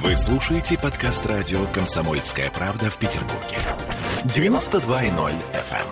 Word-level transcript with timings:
Вы 0.00 0.16
слушаете 0.16 0.78
подкаст 0.78 1.26
радио 1.26 1.66
«Комсомольская 1.66 2.50
правда» 2.50 2.90
в 2.90 2.96
Петербурге. 2.96 3.58
92.0 4.24 5.34
FM. 5.52 5.86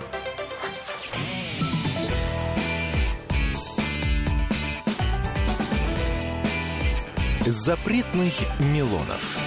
Запретных 7.45 8.33
Милонов. 8.59 9.37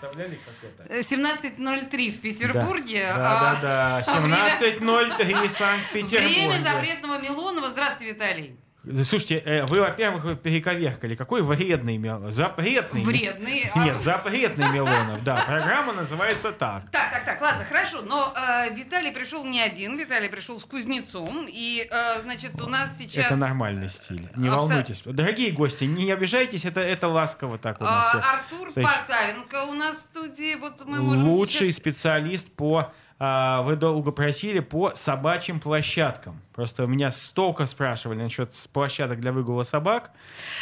Представляли, 0.00 0.38
как 0.44 0.86
это? 0.88 1.00
17.03 1.00 2.10
в 2.12 2.20
Петербурге. 2.20 3.12
Да, 3.14 3.50
а- 3.50 3.54
да, 3.54 3.60
да. 3.60 4.04
а 4.06 4.20
время- 4.22 4.54
17.03 4.58 5.48
Санкт-Петербург. 5.48 6.32
Время 6.34 6.62
запретного 6.62 7.20
Милонова. 7.20 7.70
Здравствуйте, 7.70 8.14
Виталий. 8.14 8.56
Слушайте, 9.04 9.42
э, 9.44 9.66
вы, 9.66 9.80
во-первых, 9.80 10.40
перековеркали. 10.40 11.14
Какой 11.14 11.42
вредный 11.42 11.96
Милонов? 11.98 12.32
Запретный. 12.32 13.02
Вредный. 13.04 13.70
а- 13.74 13.84
Нет, 13.84 14.00
запретный 14.00 14.70
Милонов, 14.70 15.22
да. 15.24 15.36
Программа 15.46 15.92
называется 15.92 16.52
так. 16.52 16.90
Так, 16.90 17.10
так, 17.10 17.24
так, 17.24 17.40
ладно, 17.40 17.64
хорошо. 17.64 18.02
Но 18.02 18.32
э, 18.36 18.74
Виталий 18.74 19.12
пришел 19.12 19.44
не 19.44 19.60
один, 19.60 19.98
Виталий 19.98 20.28
пришел 20.28 20.58
с 20.58 20.64
кузнецом. 20.64 21.46
И, 21.48 21.86
э, 21.90 22.20
значит, 22.22 22.60
у 22.60 22.68
нас 22.68 22.90
сейчас... 22.98 23.26
Это 23.26 23.36
нормальный 23.36 23.90
стиль. 23.90 24.28
Не 24.36 24.48
Абсо- 24.48 24.56
волнуйтесь. 24.56 25.02
Дорогие 25.04 25.50
гости, 25.52 25.84
не 25.84 26.10
обижайтесь, 26.10 26.64
это, 26.64 26.80
это 26.80 27.08
ласково 27.08 27.58
так 27.58 27.80
у 27.80 27.84
нас. 27.84 28.14
а, 28.14 28.18
всё. 28.18 28.28
Артур 28.30 28.70
Значит, 28.72 28.90
Порталенко 28.90 29.64
у 29.64 29.72
нас 29.74 29.96
в 29.96 30.00
студии. 30.00 30.54
Вот 30.56 30.84
мы 30.86 31.00
можем 31.00 31.28
Лучший 31.28 31.66
сейчас- 31.72 31.76
специалист 31.76 32.48
по... 32.52 32.92
а, 33.18 33.62
вы 33.62 33.76
долго 33.76 34.12
просили 34.12 34.60
по 34.60 34.92
собачьим 34.94 35.60
площадкам. 35.60 36.40
Просто 36.58 36.82
у 36.82 36.86
меня 36.88 37.12
столько 37.12 37.66
спрашивали 37.66 38.20
насчет 38.20 38.52
площадок 38.72 39.20
для 39.20 39.30
выгула 39.30 39.62
собак, 39.62 40.10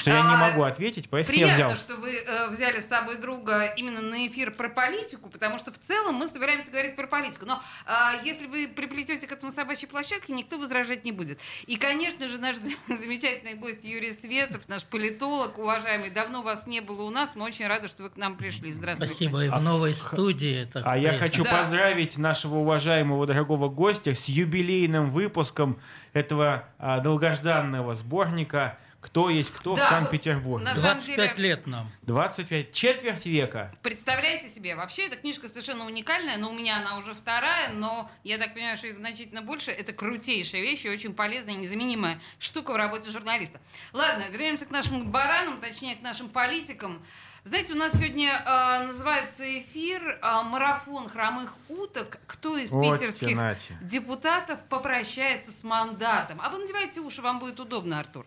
что 0.00 0.10
я 0.10 0.20
не 0.20 0.34
А, 0.34 0.50
могу 0.50 0.64
ответить, 0.64 1.08
поэтому 1.08 1.38
я 1.38 1.46
Приятно, 1.46 1.74
взял. 1.74 1.76
что 1.78 1.96
вы 1.96 2.10
э, 2.14 2.50
взяли 2.50 2.80
с 2.82 2.86
собой 2.86 3.16
друга 3.16 3.64
именно 3.78 4.02
на 4.02 4.26
эфир 4.26 4.50
про 4.50 4.68
политику, 4.68 5.30
потому 5.30 5.56
что 5.56 5.72
в 5.72 5.78
целом 5.78 6.16
мы 6.16 6.28
собираемся 6.28 6.70
говорить 6.70 6.96
про 6.96 7.06
политику. 7.06 7.46
Но 7.46 7.62
э, 7.86 7.92
если 8.26 8.46
вы 8.46 8.68
приплетете 8.68 9.26
к 9.26 9.32
этому 9.32 9.50
собачьей 9.52 9.88
площадке, 9.88 10.34
никто 10.34 10.58
возражать 10.58 11.06
не 11.06 11.12
будет. 11.12 11.40
И, 11.66 11.76
конечно 11.76 12.28
же, 12.28 12.36
наш 12.40 12.56
замечательный 12.88 13.54
гость 13.54 13.82
Юрий 13.82 14.12
Светов, 14.12 14.68
наш 14.68 14.84
политолог, 14.84 15.56
уважаемый, 15.56 16.10
давно 16.10 16.42
вас 16.42 16.66
не 16.66 16.82
было 16.82 17.04
у 17.04 17.10
нас. 17.10 17.34
Мы 17.36 17.46
очень 17.46 17.66
рады, 17.68 17.88
что 17.88 18.02
вы 18.02 18.10
к 18.10 18.18
нам 18.18 18.36
пришли. 18.36 18.70
Здравствуйте. 18.70 19.14
Спасибо. 19.14 19.46
И 19.46 19.48
в 19.48 19.62
новой 19.62 19.94
студии. 19.94 20.68
так 20.70 20.82
А 20.86 20.98
я 20.98 21.08
приятно. 21.08 21.18
хочу 21.20 21.42
Да. 21.44 21.62
поздравить 21.62 22.18
нашего 22.18 22.56
уважаемого 22.56 23.26
дорогого 23.26 23.70
гостя 23.70 24.14
с 24.14 24.26
юбилейным 24.26 25.10
выпуском 25.10 25.80
этого 26.12 26.64
а, 26.78 27.00
долгожданного 27.00 27.94
сборника 27.94 28.78
«Кто 29.00 29.30
есть 29.30 29.52
кто» 29.52 29.76
Да, 29.76 29.86
в 29.86 29.88
Санкт-Петербурге. 29.88 30.64
на 30.64 30.74
самом 30.74 30.94
25 30.94 31.36
деле- 31.36 31.48
лет 31.50 31.66
нам. 31.68 31.88
25, 32.02 32.72
четверть 32.72 33.24
века. 33.26 33.72
Представляете 33.82 34.48
себе, 34.48 34.74
вообще 34.74 35.06
эта 35.06 35.16
книжка 35.16 35.46
совершенно 35.46 35.84
уникальная, 35.84 36.38
но 36.38 36.50
у 36.50 36.54
меня 36.54 36.78
она 36.78 36.98
уже 36.98 37.14
вторая, 37.14 37.72
но 37.72 38.10
я 38.24 38.36
так 38.38 38.54
понимаю, 38.54 38.76
что 38.76 38.88
их 38.88 38.96
значительно 38.96 39.42
больше. 39.42 39.70
Это 39.70 39.92
крутейшая 39.92 40.60
вещь 40.62 40.84
и 40.86 40.90
очень 40.90 41.14
полезная, 41.14 41.54
незаменимая 41.54 42.18
штука 42.40 42.72
в 42.72 42.76
работе 42.76 43.10
журналиста. 43.10 43.60
Ладно, 43.92 44.24
вернемся 44.30 44.66
к 44.66 44.70
нашим 44.70 45.08
баранам, 45.12 45.60
точнее 45.60 45.94
к 45.94 46.02
нашим 46.02 46.28
политикам. 46.28 47.00
Знаете, 47.46 47.74
у 47.74 47.76
нас 47.76 47.92
сегодня 47.92 48.42
э, 48.44 48.86
называется 48.88 49.44
эфир 49.60 50.02
э, 50.20 50.42
«Марафон 50.42 51.08
хромых 51.08 51.54
уток». 51.68 52.18
Кто 52.26 52.58
из 52.58 52.72
Вот 52.72 52.98
питерских 52.98 53.28
тянате. 53.28 53.78
депутатов 53.82 54.58
попрощается 54.68 55.52
с 55.52 55.62
мандатом? 55.62 56.40
А 56.42 56.48
вы 56.48 56.58
надевайте 56.58 57.00
уши, 57.00 57.22
вам 57.22 57.38
будет 57.38 57.60
удобно, 57.60 58.00
Артур. 58.00 58.26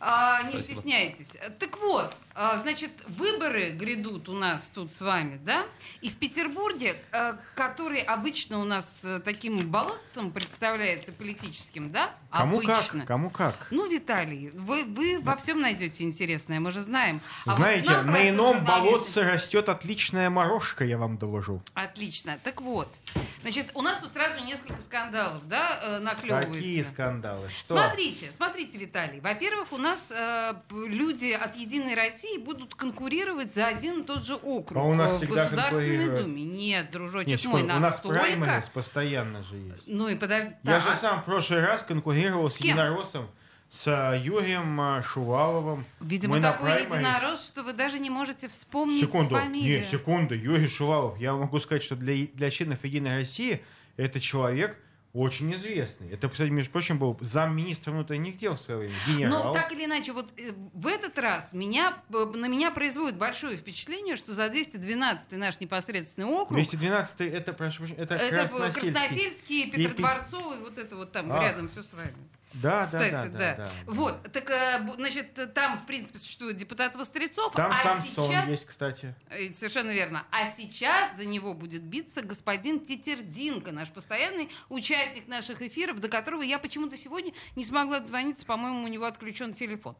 А, 0.00 0.42
не 0.44 0.58
стесняйтесь. 0.58 1.36
Так 1.58 1.78
вот, 1.82 2.14
значит, 2.60 2.90
выборы 3.08 3.70
грядут 3.70 4.28
у 4.28 4.34
нас 4.34 4.70
тут 4.74 4.92
с 4.92 5.00
вами, 5.00 5.40
да? 5.42 5.64
И 6.02 6.10
в 6.10 6.16
Петербурге, 6.16 6.96
а, 7.12 7.38
который 7.54 8.00
обычно 8.00 8.58
у 8.58 8.64
нас 8.64 9.00
э, 9.04 9.20
таким 9.20 9.70
болотцем 9.70 10.30
представляется 10.30 11.12
политическим, 11.12 11.90
да? 11.90 12.14
Кому 12.30 12.58
обычно. 12.58 13.00
как, 13.00 13.08
кому 13.08 13.30
как. 13.30 13.68
Ну, 13.70 13.88
Виталий, 13.88 14.50
вы, 14.50 14.84
вы 14.84 15.18
во 15.20 15.36
всем 15.36 15.60
найдете 15.60 16.04
интересное, 16.04 16.60
мы 16.60 16.72
же 16.72 16.82
знаем. 16.82 17.20
А 17.46 17.50
вот 17.50 17.58
Знаете, 17.60 17.90
нам, 17.90 18.06
на 18.08 18.28
ином 18.28 18.64
болотце 18.64 19.22
растет 19.22 19.70
отличная 19.70 20.28
морожка, 20.28 20.84
я 20.84 20.98
вам 20.98 21.16
доложу. 21.16 21.62
Отлично. 21.72 22.38
Так 22.44 22.60
вот, 22.60 22.94
значит, 23.40 23.70
у 23.74 23.80
нас 23.80 23.98
тут 23.98 24.12
сразу 24.12 24.44
несколько 24.44 24.82
скандалов, 24.82 25.46
да, 25.48 25.80
э, 25.82 25.98
наклевывается. 26.00 26.52
Какие 26.52 26.82
скандалы? 26.82 27.48
Что? 27.48 27.78
Смотрите, 27.78 28.30
смотрите, 28.36 28.76
Виталий. 28.76 29.20
Во-первых, 29.20 29.72
у 29.72 29.78
нас 29.78 30.10
э, 30.10 30.54
люди 30.70 31.30
от 31.30 31.56
Единой 31.56 31.94
России 31.94 32.25
будут 32.38 32.74
конкурировать 32.74 33.54
за 33.54 33.66
один 33.66 34.02
и 34.02 34.04
тот 34.04 34.24
же 34.24 34.34
округ 34.34 34.82
А 34.82 34.86
у 34.86 34.94
нас 34.94 35.22
э, 35.22 35.26
в 35.26 35.28
Государственной. 35.28 36.20
Думе. 36.20 36.44
Нет, 36.44 36.90
дружочек 36.90 37.28
Нет, 37.28 37.44
мой, 37.44 37.62
у 37.62 37.66
нас 37.66 38.00
праймерис 38.00 38.68
постоянно 38.68 39.42
же 39.42 39.56
есть. 39.56 39.82
Ну 39.86 40.08
и 40.08 40.14
подожди. 40.14 40.50
Я 40.50 40.56
да, 40.62 40.80
же 40.80 40.96
сам 40.96 41.22
в 41.22 41.24
прошлый 41.24 41.64
раз 41.64 41.82
конкурировал 41.82 42.48
с, 42.48 42.54
С 42.54 42.60
единороссом, 42.60 43.28
с 43.70 43.86
а, 43.88 44.14
Юрием 44.14 44.80
а, 44.80 45.02
Шуваловым. 45.02 45.84
Видимо, 46.00 46.36
Мы 46.36 46.42
такой 46.42 46.82
единорос, 46.82 47.46
что 47.46 47.62
вы 47.62 47.72
даже 47.72 47.98
не 47.98 48.10
можете 48.10 48.48
вспомнить 48.48 49.00
Секунду, 49.00 49.34
фамилию. 49.34 49.80
нет, 49.80 49.88
секунду, 49.88 50.34
Юрий 50.34 50.68
Шувалов. 50.68 51.18
Я 51.18 51.34
могу 51.34 51.58
сказать, 51.60 51.82
что 51.82 51.96
для, 51.96 52.26
для 52.26 52.50
членов 52.50 52.84
Единой 52.84 53.16
России 53.16 53.62
это 53.96 54.20
человек 54.20 54.78
очень 55.16 55.52
известный. 55.54 56.10
Это, 56.10 56.28
кстати, 56.28 56.50
между 56.50 56.70
прочим, 56.70 56.98
был 56.98 57.16
замминистра 57.20 57.90
внутренних 57.90 58.36
дел 58.38 58.54
в 58.54 58.60
свое 58.60 58.80
время, 58.80 58.94
генерал. 59.06 59.44
Ну, 59.44 59.52
так 59.54 59.72
или 59.72 59.84
иначе, 59.86 60.12
вот 60.12 60.28
э, 60.36 60.52
в 60.74 60.86
этот 60.86 61.18
раз 61.18 61.52
меня, 61.52 61.96
э, 62.12 62.24
на 62.34 62.46
меня 62.48 62.70
производит 62.70 63.18
большое 63.18 63.56
впечатление, 63.56 64.16
что 64.16 64.34
за 64.34 64.48
212 64.48 65.32
наш 65.32 65.58
непосредственный 65.60 66.28
округ 66.28 66.52
212 66.52 67.20
это, 67.20 67.52
прошу 67.52 67.78
прощения, 67.78 68.02
это, 68.02 68.14
Это 68.14 68.48
Красносельский. 68.48 68.92
Красносельский, 68.92 69.62
И 69.62 69.70
Петродворцовый, 69.70 70.58
вот 70.58 70.78
это 70.78 70.96
вот 70.96 71.12
там 71.12 71.32
А. 71.32 71.42
рядом 71.42 71.68
все 71.68 71.82
с 71.82 71.92
вами. 71.94 72.14
Да, 72.62 72.84
Кстати, 72.84 73.12
да, 73.12 73.24
да. 73.24 73.28
да, 73.28 73.38
да, 73.38 73.56
да. 73.56 73.70
Вот, 73.86 74.32
так, 74.32 74.48
э, 74.50 74.86
значит, 74.96 75.54
там, 75.54 75.78
в 75.78 75.86
принципе, 75.86 76.18
существует 76.18 76.56
депутат 76.56 76.96
Вострецов, 76.96 77.52
Там 77.52 77.70
а 77.70 77.76
Самсон 77.76 78.28
сейчас... 78.28 78.48
есть, 78.48 78.66
кстати. 78.66 79.14
Э, 79.28 79.52
Совершенно 79.52 79.90
верно. 79.90 80.24
А 80.30 80.50
сейчас 80.56 81.16
за 81.16 81.26
него 81.26 81.54
будет 81.54 81.82
биться 81.82 82.22
господин 82.22 82.80
Тетердинко, 82.80 83.72
наш 83.72 83.90
постоянный 83.90 84.48
участник 84.68 85.28
наших 85.28 85.60
эфиров, 85.60 86.00
до 86.00 86.08
которого 86.08 86.42
я 86.42 86.58
почему-то 86.58 86.96
сегодня 86.96 87.32
не 87.56 87.64
смогла 87.64 88.00
дозвониться, 88.00 88.46
по-моему, 88.46 88.84
у 88.84 88.88
него 88.88 89.04
отключен 89.04 89.52
телефон. 89.52 89.96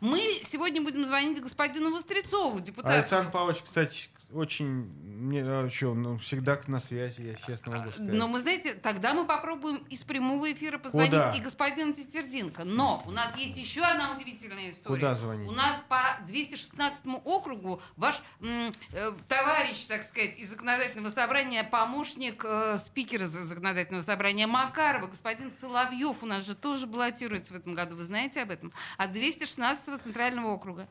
Мы 0.00 0.20
сегодня 0.44 0.82
будем 0.82 1.06
звонить 1.06 1.40
господину 1.40 1.90
Вострецову, 1.90 2.60
депутату. 2.60 2.94
Александр 2.94 3.30
Павлович, 3.30 3.62
кстати, 3.62 4.08
очень 4.32 4.66
мне, 4.66 5.42
а, 5.44 5.68
чё, 5.70 5.94
ну, 5.94 6.18
всегда 6.18 6.60
на 6.66 6.78
связи, 6.80 7.22
я 7.22 7.34
честно 7.34 7.76
могу 7.76 7.90
сказать. 7.90 8.14
Но 8.14 8.28
мы, 8.28 8.40
знаете, 8.40 8.74
тогда 8.74 9.14
мы 9.14 9.24
попробуем 9.24 9.76
из 9.88 10.02
прямого 10.02 10.52
эфира 10.52 10.78
позвонить 10.78 11.10
Куда? 11.12 11.30
и 11.30 11.40
господину 11.40 11.92
Тетердинко. 11.94 12.64
Но 12.64 13.02
у 13.06 13.10
нас 13.12 13.36
есть 13.36 13.56
еще 13.56 13.82
одна 13.82 14.12
удивительная 14.14 14.70
история. 14.70 14.94
Куда 14.94 15.14
звонить? 15.14 15.48
У 15.48 15.52
нас 15.52 15.82
по 15.88 16.00
216 16.26 17.06
округу 17.24 17.80
ваш 17.96 18.20
м, 18.40 18.72
э, 18.92 19.12
товарищ, 19.28 19.84
так 19.86 20.02
сказать, 20.02 20.36
из 20.38 20.50
законодательного 20.50 21.10
собрания, 21.12 21.64
помощник 21.64 22.44
э, 22.44 22.78
спикера 22.84 23.26
за- 23.26 23.44
законодательного 23.44 24.02
собрания 24.02 24.46
Макарова, 24.46 25.06
господин 25.06 25.50
Соловьев, 25.52 26.22
у 26.22 26.26
нас 26.26 26.44
же 26.44 26.54
тоже 26.54 26.86
баллотируется 26.86 27.54
в 27.54 27.56
этом 27.56 27.74
году. 27.74 27.96
Вы 27.96 28.04
знаете 28.04 28.42
об 28.42 28.50
этом? 28.50 28.72
От 28.98 29.12
216 29.12 30.02
центрального 30.02 30.48
округа. 30.52 30.88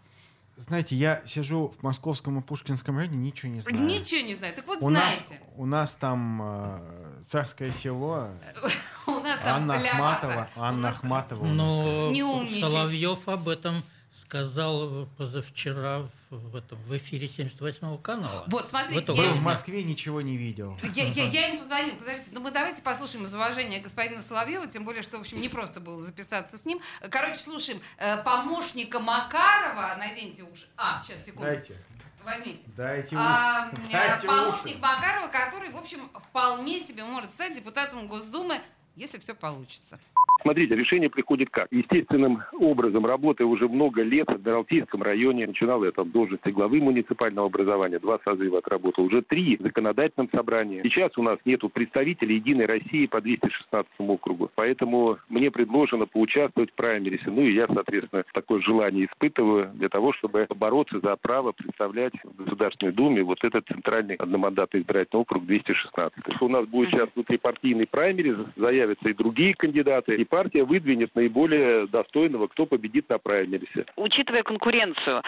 Знаете, 0.58 0.96
я 0.96 1.22
сижу 1.26 1.74
в 1.78 1.84
Московском 1.84 2.40
и 2.40 2.42
Пушкинском 2.42 2.98
районе, 2.98 3.18
ничего 3.18 3.52
не 3.52 3.60
знаю. 3.60 3.84
Ничего 3.84 4.22
не 4.26 4.36
знаю. 4.36 4.54
Так 4.56 4.66
вот, 4.68 4.78
у 4.82 4.90
нас, 4.90 5.14
знаете, 5.14 5.42
у 5.58 5.66
нас 5.66 5.92
там 6.00 6.42
э, 6.42 7.22
царское 7.28 7.72
село, 7.72 8.30
у 9.08 9.12
нас 9.20 9.40
там 9.42 9.70
Анна. 9.70 9.74
Ахматова, 9.76 10.48
Анна 10.56 10.82
нас- 10.82 10.96
Ахматова. 10.98 11.44
нас. 11.46 11.56
Но 11.56 12.10
Не 12.12 12.24
умничай. 12.24 12.62
Соловьев 12.62 13.28
об 13.28 13.50
этом 13.50 13.84
сказал 14.26 15.08
позавчера 15.18 16.00
в, 16.30 16.36
в 16.52 16.56
этом, 16.56 16.78
в 16.80 16.98
эфире 16.98 17.28
78 17.28 18.02
канала. 18.02 18.46
Вот, 18.48 18.70
смотрите, 18.70 19.00
В 19.00 19.04
этом 19.04 19.16
я 19.16 19.32
в. 19.32 19.44
Москве, 19.44 19.84
ничего 19.84 20.22
не 20.22 20.36
видел. 20.36 20.78
Я, 20.96 21.06
я, 21.06 21.24
я 21.30 21.48
ему 21.48 21.60
позвонила. 21.60 21.96
Подождите, 21.96 22.32
ну 22.32 22.40
мы 22.42 22.52
давайте 22.52 22.82
послушаем 22.82 23.26
из 23.26 23.36
уважения 23.36 23.80
господина 23.80 24.22
Соловьева, 24.22 24.68
тем 24.68 24.84
более, 24.84 25.04
что, 25.04 25.18
в 25.18 25.22
общем, 25.22 25.40
не 25.40 25.50
просто 25.50 25.80
было 25.80 26.02
записаться 26.02 26.58
с 26.58 26.66
ним. 26.66 26.80
Короче, 27.10 27.38
слушаем 27.38 27.80
э, 27.98 28.22
помощника 28.24 29.00
Макарова. 29.00 29.96
Наденьте 29.98 30.44
уши. 30.44 30.68
А, 30.76 31.02
сейчас, 31.02 31.24
секунду. 31.24 31.46
Дайте, 31.46 31.76
Возьмите. 32.24 32.64
дайте, 32.76 33.16
А, 33.18 33.70
дайте 33.92 34.28
помощник 34.28 34.66
уши. 34.66 34.78
Макарова, 34.80 35.28
который, 35.28 35.70
в 35.70 35.78
общем, 35.78 36.10
вполне 36.30 36.80
себе 36.80 37.04
может 37.04 37.30
стать 37.32 37.56
депутатом 37.56 38.08
Госдумы, 38.08 38.60
если 38.96 39.20
все 39.20 39.36
получится. 39.36 40.00
Смотрите, 40.42 40.76
решение 40.76 41.10
приходит 41.10 41.50
как? 41.50 41.68
Естественным 41.72 42.44
образом, 42.60 43.06
работая 43.06 43.46
уже 43.46 43.68
много 43.68 44.04
лет 44.04 44.28
в 44.28 44.36
Адмиралтейском 44.36 45.02
районе, 45.02 45.48
начинал 45.48 45.84
я 45.84 45.92
там 45.92 46.12
должности 46.12 46.50
главы 46.50 46.82
муниципального 46.82 47.48
образования, 47.48 47.98
два 47.98 48.20
созыва 48.24 48.60
отработал, 48.60 49.06
уже 49.06 49.24
три 49.24 49.58
в 49.58 49.64
законодательном 49.64 50.30
собрании. 50.32 50.84
Сейчас 50.84 51.18
у 51.18 51.24
нас 51.24 51.40
нету 51.46 51.70
представителей 51.70 52.36
Единой 52.36 52.68
России 52.68 53.08
по 53.08 53.22
216 53.22 53.92
округу, 53.98 54.52
поэтому 54.54 55.18
мне 55.30 55.50
предложено 55.50 56.06
поучаствовать 56.06 56.70
в 56.72 56.76
праймерисе. 56.76 57.32
Ну 57.32 57.42
и 57.42 57.54
я, 57.54 57.68
соответственно, 57.68 58.24
такое 58.34 58.62
желание 58.62 59.06
испытываю 59.08 59.72
для 59.74 59.90
того, 59.90 60.14
чтобы 60.14 60.48
бороться 60.56 61.00
за 61.00 61.16
право 61.16 61.54
представлять 61.54 62.14
в 62.24 62.44
Государственной 62.44 62.92
Думе 62.92 63.24
вот 63.24 63.44
этот 63.44 63.66
центральный 63.68 64.16
одномандатный 64.16 64.82
избирательный 64.82 65.22
округ 65.22 65.46
216. 65.46 66.42
У 66.42 66.50
нас 66.50 66.66
будет 66.68 66.92
сейчас 66.92 67.10
внутрипартийный 67.16 67.88
праймерис, 67.88 68.38
заявятся 68.56 69.10
и 69.10 69.14
другие 69.14 69.56
кандидаты, 69.56 70.15
и 70.16 70.24
партия 70.26 70.64
выдвинет 70.64 71.16
наиболее 71.16 71.88
достойного, 71.88 72.48
кто 72.48 72.66
победит 72.66 73.10
на 73.10 73.18
праймерисе. 73.18 73.86
Учитывая 73.96 74.44
конкуренцию, 74.44 75.24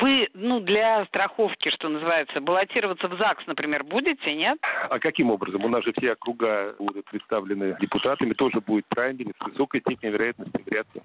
вы, 0.00 0.28
ну, 0.34 0.60
для 0.60 1.04
страховки, 1.06 1.70
что 1.70 1.88
называется, 1.88 2.40
баллотироваться 2.40 3.08
в 3.08 3.18
ЗАГС, 3.18 3.46
например, 3.46 3.84
будете, 3.84 4.34
нет? 4.34 4.58
А 4.88 4.98
каким 4.98 5.30
образом? 5.30 5.64
У 5.64 5.68
нас 5.68 5.84
же 5.84 5.92
все 5.96 6.12
округа 6.12 6.74
будут 6.78 7.06
представлены 7.06 7.76
депутатами, 7.80 8.32
тоже 8.32 8.60
будет 8.60 8.86
праймерис 8.86 9.34
с 9.40 9.46
высокой 9.46 9.80
степенью 9.80 10.14
вероятности 10.14 10.62
вряд-ли. 10.66 11.02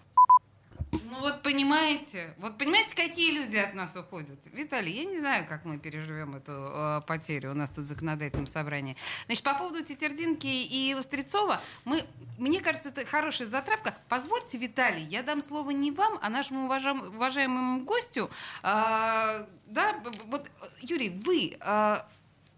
Ну 0.91 1.19
вот 1.21 1.41
понимаете, 1.41 2.33
вот 2.37 2.57
понимаете, 2.57 2.95
какие 2.95 3.31
люди 3.31 3.57
от 3.57 3.73
нас 3.73 3.95
уходят? 3.95 4.39
Виталий, 4.53 4.93
я 4.93 5.05
не 5.05 5.19
знаю, 5.19 5.47
как 5.47 5.65
мы 5.65 5.77
переживем 5.77 6.35
эту 6.35 6.51
э, 6.51 7.01
потерю 7.07 7.51
у 7.51 7.55
нас 7.55 7.69
тут 7.69 7.85
в 7.85 7.87
законодательном 7.87 8.47
собрании. 8.47 8.95
Значит, 9.25 9.43
по 9.43 9.53
поводу 9.53 9.83
Тетердинки 9.83 10.47
и 10.47 10.93
Вострецова, 10.93 11.61
мы, 11.85 12.03
мне 12.37 12.61
кажется, 12.61 12.89
это 12.89 13.05
хорошая 13.05 13.47
затравка. 13.47 13.95
Позвольте, 14.09 14.57
Виталий, 14.57 15.03
я 15.03 15.23
дам 15.23 15.41
слово 15.41 15.71
не 15.71 15.91
вам, 15.91 16.19
а 16.21 16.29
нашему 16.29 16.65
уважам, 16.65 17.01
уважаемому 17.15 17.83
гостю. 17.83 18.29
Э, 18.63 19.45
да, 19.65 20.03
вот, 20.25 20.49
Юрий, 20.81 21.09
вы... 21.09 21.57
Э, 21.59 21.97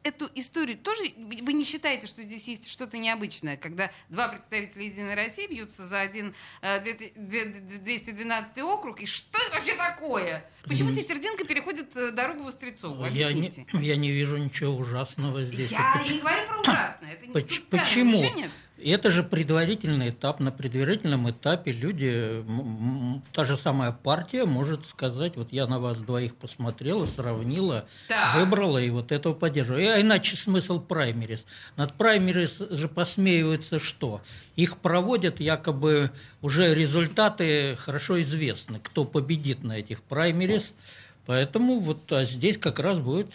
эту 0.03 0.29
историю 0.35 0.77
тоже 0.77 1.03
вы 1.17 1.53
не 1.53 1.65
считаете, 1.65 2.07
что 2.07 2.21
здесь 2.23 2.47
есть 2.47 2.69
что-то 2.69 2.97
необычное, 2.97 3.57
когда 3.57 3.91
два 4.09 4.29
представителя 4.29 4.85
Единой 4.85 5.15
России 5.15 5.47
бьются 5.47 5.85
за 5.87 5.99
один 5.99 6.33
э, 6.61 6.79
212 6.81 8.57
округ, 8.59 9.01
и 9.01 9.05
что 9.05 9.37
это 9.39 9.55
вообще 9.55 9.75
такое? 9.75 10.45
Почему 10.63 10.93
Тестердинка 10.93 11.45
переходит 11.45 11.95
э, 11.95 12.11
дорогу 12.11 12.43
Вострецову? 12.43 13.05
Я 13.07 13.33
не, 13.33 13.51
я 13.73 13.95
не 13.95 14.11
вижу 14.11 14.37
ничего 14.37 14.75
ужасного 14.75 15.43
здесь. 15.43 15.71
Я 15.71 15.97
почему? 15.97 16.15
не 16.15 16.21
говорю 16.21 16.47
про 16.47 16.59
ужасное. 16.61 17.11
Это 17.13 17.31
Поч- 17.31 17.61
почему? 17.69 18.23
Это 18.83 19.09
же 19.09 19.23
предварительный 19.23 20.09
этап. 20.09 20.39
На 20.39 20.51
предварительном 20.51 21.29
этапе 21.29 21.71
люди, 21.71 22.43
та 23.33 23.45
же 23.45 23.57
самая 23.57 23.91
партия 23.91 24.45
может 24.45 24.85
сказать, 24.85 25.35
вот 25.35 25.51
я 25.51 25.67
на 25.67 25.79
вас 25.79 25.97
двоих 25.97 26.35
посмотрела, 26.35 27.05
сравнила, 27.05 27.85
так. 28.07 28.35
выбрала 28.35 28.77
и 28.77 28.89
вот 28.89 29.11
этого 29.11 29.33
поддерживаю. 29.33 29.95
А 29.95 30.01
иначе 30.01 30.35
смысл 30.35 30.79
праймерис. 30.79 31.45
Над 31.75 31.93
праймерис 31.93 32.57
же 32.69 32.87
посмеиваются 32.87 33.79
что? 33.79 34.21
Их 34.55 34.77
проводят 34.77 35.39
якобы 35.39 36.11
уже 36.41 36.73
результаты 36.73 37.75
хорошо 37.77 38.21
известны, 38.21 38.79
кто 38.81 39.05
победит 39.05 39.63
на 39.63 39.79
этих 39.79 40.01
праймерис. 40.03 40.73
Поэтому 41.25 41.79
вот 41.79 42.11
а 42.11 42.25
здесь 42.25 42.57
как 42.57 42.79
раз 42.79 42.97
будет 42.97 43.27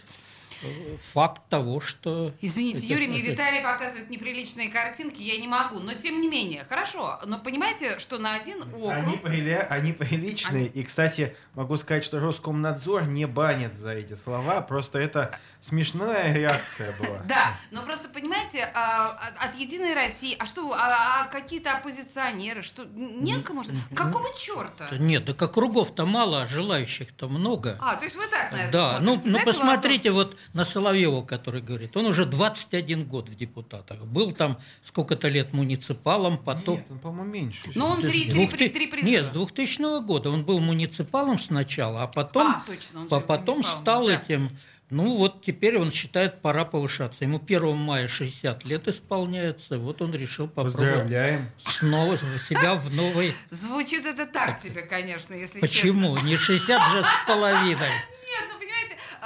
факт 1.13 1.43
того, 1.49 1.81
что... 1.81 2.33
Извините, 2.41 2.87
Юрий, 2.87 3.09
мне 3.09 3.21
Виталий 3.21 3.63
показывает 3.63 4.11
неприличные 4.11 4.71
картинки, 4.71 5.21
я 5.23 5.39
не 5.39 5.49
могу. 5.49 5.81
Но 5.81 5.95
тем 5.95 6.21
не 6.21 6.29
менее, 6.29 6.65
хорошо. 6.65 7.19
Но 7.27 7.39
понимаете, 7.39 7.99
что 7.99 8.19
на 8.19 8.35
один 8.35 8.63
округ... 8.63 8.91
Они, 8.91 9.17
прили... 9.17 9.67
они 9.69 9.93
приличные. 9.93 10.67
Они... 10.67 10.67
И, 10.67 10.85
кстати, 10.85 11.37
могу 11.55 11.77
сказать, 11.77 12.05
что 12.05 12.21
Роскомнадзор 12.21 13.07
не 13.07 13.27
банит 13.27 13.77
за 13.77 13.93
эти 13.93 14.15
слова. 14.15 14.61
Просто 14.61 14.99
это 14.99 15.39
смешная 15.65 16.35
реакция 16.35 16.95
была. 16.99 17.23
Да, 17.25 17.55
но 17.71 17.83
просто, 17.83 18.09
понимаете, 18.09 18.71
а, 18.75 19.11
от 19.39 19.55
Единой 19.57 19.95
России... 19.95 20.37
А 20.39 20.47
что, 20.47 20.73
а, 20.75 21.23
а 21.23 21.25
какие-то 21.29 21.73
оппозиционеры? 21.73 22.63
Что, 22.63 22.85
некому? 22.85 23.63
Какого 23.95 24.29
черта? 24.37 24.91
Нет, 24.99 25.25
да 25.25 25.33
как 25.33 25.55
кругов-то 25.55 26.05
мало, 26.05 26.43
а 26.43 26.47
желающих-то 26.47 27.29
много. 27.29 27.79
А, 27.81 27.97
то 27.97 28.05
есть 28.05 28.17
вы 28.17 28.27
так 28.27 28.53
на 28.53 28.65
это 28.65 28.73
Да, 28.73 28.99
ну, 29.01 29.21
ну 29.25 29.39
посмотрите 29.45 30.11
вот 30.11 30.37
на 30.53 30.65
Соловьева, 30.65 31.23
который 31.23 31.63
говорит, 31.63 31.97
он 31.97 32.07
уже 32.07 32.27
21 32.27 33.07
год 33.07 33.29
в 33.29 33.37
депутатах. 33.37 34.05
Был 34.05 34.33
там 34.33 34.59
сколько-то 34.85 35.29
лет 35.29 35.53
муниципалом, 35.53 36.39
потом... 36.39 36.77
Нет, 36.77 36.87
он, 36.91 36.99
по-моему, 36.99 37.33
меньше. 37.33 37.71
Но 37.75 37.89
он 37.89 38.03
три, 38.03 38.31
три, 38.31 38.69
три, 38.69 38.87
призыва. 38.87 39.11
Нет, 39.11 39.27
с 39.27 39.31
2000 39.31 40.03
года 40.05 40.31
он 40.31 40.45
был 40.45 40.61
муниципалом 40.61 41.39
сначала, 41.39 42.03
а 42.03 42.07
потом, 42.07 42.49
а, 42.49 42.65
точно, 42.67 43.07
он 43.11 43.23
потом 43.23 43.63
стал 43.63 44.07
да. 44.09 44.15
Ну 44.95 45.17
вот 45.17 45.45
теперь 45.45 45.77
он 45.77 45.91
считает, 45.91 46.41
пора 46.41 46.65
повышаться. 46.65 47.25
Ему 47.25 47.43
1 47.45 47.77
мая 47.77 48.07
60 48.07 48.65
лет 48.65 48.87
исполняется. 48.87 49.77
Вот 49.77 50.01
он 50.01 50.15
решил 50.15 50.47
попробовать 50.47 51.41
снова 51.67 52.17
себя 52.17 52.77
в 52.77 52.95
новой... 52.95 53.35
Звучит 53.51 54.07
это 54.07 54.25
так 54.25 54.57
себе, 54.63 54.83
конечно, 54.83 55.35
если 55.35 55.59
Почему? 55.59 56.15
честно. 56.15 56.29
Не 56.29 56.37
60 56.37 56.93
же 56.93 57.03
с 57.03 57.27
половиной. 57.27 57.91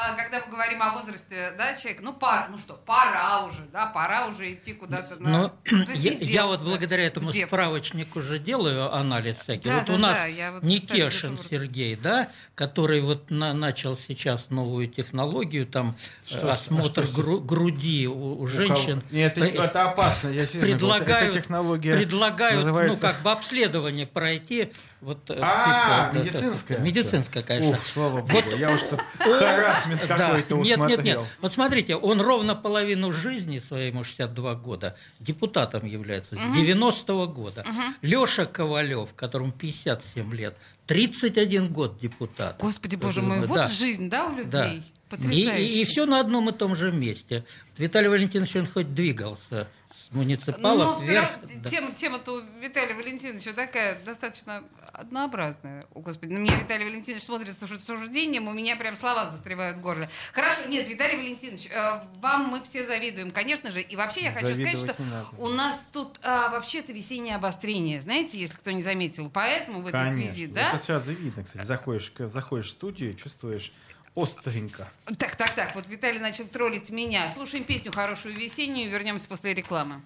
А, 0.00 0.14
когда 0.14 0.40
мы 0.46 0.52
говорим 0.52 0.80
о 0.80 0.92
возрасте 0.92 1.52
да, 1.58 1.74
человека, 1.74 2.04
ну, 2.04 2.12
пора, 2.12 2.46
ну 2.52 2.58
что, 2.58 2.74
пора 2.74 3.44
уже, 3.46 3.64
да, 3.72 3.86
пора 3.86 4.26
уже 4.28 4.52
идти 4.52 4.72
куда-то 4.72 5.16
на 5.16 5.28
ну, 5.28 5.86
я, 5.94 6.12
я 6.12 6.46
вот 6.46 6.62
благодаря 6.62 7.04
этому 7.04 7.32
справочнику 7.32 8.20
уже 8.20 8.38
делаю 8.38 8.94
анализ 8.94 9.38
всякий. 9.42 9.68
Да, 9.68 9.78
вот 9.78 9.86
да, 9.86 9.94
у 9.94 9.96
нас 9.96 10.18
да, 10.36 10.52
вот 10.52 10.62
Никешин 10.62 11.36
Сергей, 11.36 11.96
да, 11.96 12.28
который 12.54 13.00
вот 13.00 13.30
на, 13.30 13.52
начал 13.54 13.98
сейчас 13.98 14.50
новую 14.50 14.86
технологию, 14.86 15.66
там 15.66 15.96
что, 16.24 16.52
осмотр 16.52 17.02
а 17.02 17.12
гру, 17.12 17.40
груди 17.40 18.06
у, 18.06 18.40
у 18.40 18.46
женщин. 18.46 19.02
У 19.10 19.14
Нет, 19.14 19.36
это, 19.36 19.64
это 19.64 19.90
опасно, 19.90 20.28
я 20.28 20.46
предлагают, 20.46 21.30
эта 21.30 21.40
технология 21.40 21.96
предлагают, 21.96 22.60
ну, 22.60 22.66
называется... 22.66 23.04
ну, 23.04 23.12
как 23.12 23.22
бы 23.22 23.32
обследование 23.32 24.06
пройти. 24.06 24.72
Вот, 25.00 25.28
э, 25.30 25.38
а, 25.40 26.10
типа, 26.10 26.22
медицинская. 26.24 26.78
медицинская, 26.78 27.42
конечно. 27.42 27.72
Ух, 27.72 27.86
слава 27.86 28.20
богу, 28.20 28.56
я 28.56 28.72
уж 28.72 28.80
тут 29.96 30.08
харасмент 30.08 30.46
какой-то 30.46 30.56
Нет, 30.56 30.78
нет, 30.88 31.04
нет. 31.04 31.20
Вот 31.40 31.52
смотрите, 31.52 31.96
он 31.96 32.20
ровно 32.20 32.54
половину 32.54 33.12
жизни 33.12 33.58
своему 33.58 34.04
62 34.04 34.54
года 34.56 34.96
депутатом 35.20 35.86
является, 35.86 36.36
с 36.36 36.38
90-го 36.38 37.26
года. 37.28 37.64
Леша 38.02 38.46
Ковалев, 38.46 39.14
которому 39.14 39.52
57 39.52 40.34
лет, 40.34 40.56
31 40.86 41.72
год 41.72 41.98
депутат. 41.98 42.56
Господи, 42.58 42.96
боже 42.96 43.22
мой, 43.22 43.46
вот 43.46 43.70
жизнь, 43.70 44.08
да, 44.08 44.26
у 44.26 44.34
людей? 44.34 44.82
Потрясающе. 45.08 45.64
И, 45.64 45.78
и, 45.78 45.82
и 45.82 45.84
все 45.84 46.06
на 46.06 46.20
одном 46.20 46.48
и 46.48 46.52
том 46.52 46.74
же 46.74 46.92
месте. 46.92 47.44
Виталий 47.76 48.08
Валентинович, 48.08 48.56
он 48.56 48.66
хоть 48.66 48.94
двигался 48.94 49.68
с 49.90 50.12
муниципалов 50.12 51.00
Но 51.00 51.04
вверх. 51.04 51.30
Да. 51.62 51.70
Тема, 51.70 51.92
тема-то 51.92 52.32
у 52.32 52.60
Виталия 52.60 52.94
Валентиновича 52.94 53.52
такая 53.52 53.98
достаточно 54.04 54.64
однообразная. 54.92 55.84
О, 55.94 56.00
Господи, 56.00 56.32
на 56.32 56.38
меня 56.38 56.58
Виталий 56.58 56.84
Валентинович 56.84 57.22
смотрит 57.22 57.58
с 57.58 57.62
осуждением, 57.62 58.48
у 58.48 58.52
меня 58.52 58.76
прям 58.76 58.96
слова 58.96 59.30
застревают 59.30 59.78
в 59.78 59.80
горле. 59.80 60.10
Хорошо, 60.32 60.62
нет, 60.68 60.88
Виталий 60.88 61.16
Валентинович, 61.16 61.68
э, 61.70 62.00
вам 62.20 62.48
мы 62.48 62.62
все 62.64 62.86
завидуем, 62.86 63.30
конечно 63.30 63.70
же. 63.70 63.80
И 63.80 63.96
вообще 63.96 64.22
я 64.24 64.32
хочу 64.32 64.54
сказать, 64.54 64.78
что 64.78 64.96
у 65.38 65.48
нас 65.48 65.86
тут 65.92 66.18
а, 66.22 66.50
вообще-то 66.50 66.92
весеннее 66.92 67.36
обострение, 67.36 68.00
знаете, 68.00 68.38
если 68.38 68.56
кто 68.56 68.70
не 68.70 68.82
заметил. 68.82 69.30
Поэтому 69.30 69.82
в 69.82 69.86
этой 69.86 70.04
конечно. 70.04 70.32
связи, 70.32 70.46
да? 70.46 70.70
Это 70.70 70.78
сразу 70.78 71.12
видно, 71.12 71.44
кстати. 71.44 71.64
Заходишь, 71.64 72.12
заходишь 72.18 72.66
в 72.66 72.70
студию, 72.70 73.14
чувствуешь 73.14 73.72
остренько. 74.14 74.88
Так, 75.18 75.36
так, 75.36 75.50
так. 75.54 75.74
Вот 75.74 75.88
Виталий 75.88 76.20
начал 76.20 76.44
троллить 76.44 76.90
меня. 76.90 77.30
Слушаем 77.34 77.64
песню 77.64 77.92
хорошую 77.92 78.34
весеннюю. 78.36 78.90
Вернемся 78.90 79.26
после 79.28 79.54
рекламы. 79.54 80.00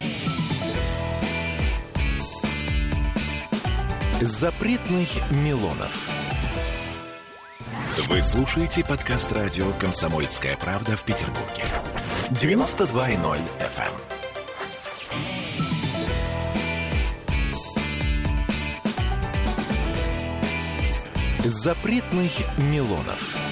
Запретных 4.21 5.09
Милонов. 5.33 6.09
Вы 8.09 8.23
слушаете 8.23 8.85
подкаст 8.85 9.33
радио 9.33 9.73
«Комсомольская 9.73 10.57
правда» 10.57 10.97
в 10.97 11.03
Петербурге. 11.05 11.65
92.0 12.31 13.39
FM. 13.59 13.85
эм. 13.85 14.13
Запретных 21.45 22.33
Милонов. 22.59 23.52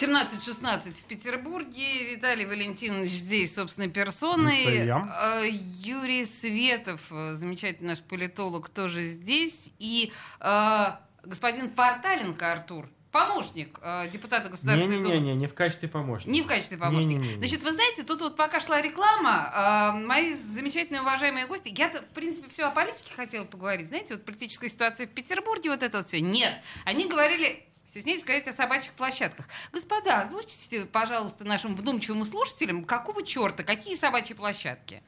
17-16 0.00 0.94
в 0.94 1.02
Петербурге. 1.04 2.14
Виталий 2.14 2.46
Валентинович 2.46 3.10
здесь, 3.10 3.54
собственной 3.54 3.90
персоной. 3.90 4.62
Это 4.62 4.84
я. 4.84 5.42
Э, 5.42 5.48
Юрий 5.50 6.24
Светов, 6.24 7.02
э, 7.10 7.34
замечательный 7.34 7.88
наш 7.88 8.00
политолог, 8.00 8.70
тоже 8.70 9.02
здесь. 9.02 9.70
И 9.78 10.10
э, 10.40 10.86
господин 11.24 11.70
Порталенко 11.70 12.50
Артур 12.50 12.88
помощник 13.12 13.78
э, 13.82 14.08
депутата 14.10 14.48
Государственной 14.48 14.96
не, 14.96 15.02
Думы. 15.02 15.14
Не-не-не, 15.16 15.34
не 15.34 15.46
в 15.46 15.54
качестве 15.54 15.88
помощника. 15.88 16.30
Не 16.30 16.42
в 16.42 16.46
качестве 16.46 16.78
помощника. 16.78 17.20
Не, 17.20 17.28
не, 17.28 17.34
не. 17.34 17.38
Значит, 17.38 17.62
вы 17.62 17.72
знаете, 17.72 18.02
тут 18.02 18.20
вот 18.20 18.36
пока 18.36 18.60
шла 18.60 18.80
реклама, 18.80 19.92
э, 19.94 20.06
мои 20.06 20.32
замечательные 20.34 21.02
уважаемые 21.02 21.46
гости, 21.46 21.74
я-то, 21.76 22.02
в 22.02 22.14
принципе, 22.14 22.48
все 22.48 22.64
о 22.64 22.70
политике 22.70 23.12
хотела 23.14 23.44
поговорить. 23.44 23.88
Знаете, 23.88 24.14
вот 24.14 24.24
политическая 24.24 24.68
ситуация 24.68 25.06
в 25.06 25.10
Петербурге, 25.10 25.70
вот 25.70 25.82
это 25.82 25.98
вот 25.98 26.06
все. 26.06 26.20
Нет. 26.20 26.54
Они 26.84 27.06
говорили 27.06 27.66
стесняюсь 27.84 28.20
сказать 28.20 28.46
о 28.48 28.52
собачьих 28.52 28.92
площадках. 28.92 29.46
Господа, 29.72 30.20
озвучите, 30.20 30.86
пожалуйста, 30.86 31.44
нашим 31.44 31.74
вдумчивым 31.74 32.24
слушателям, 32.24 32.84
какого 32.84 33.24
черта, 33.24 33.62
какие 33.62 33.96
собачьи 33.96 34.34
площадки? 34.34 35.02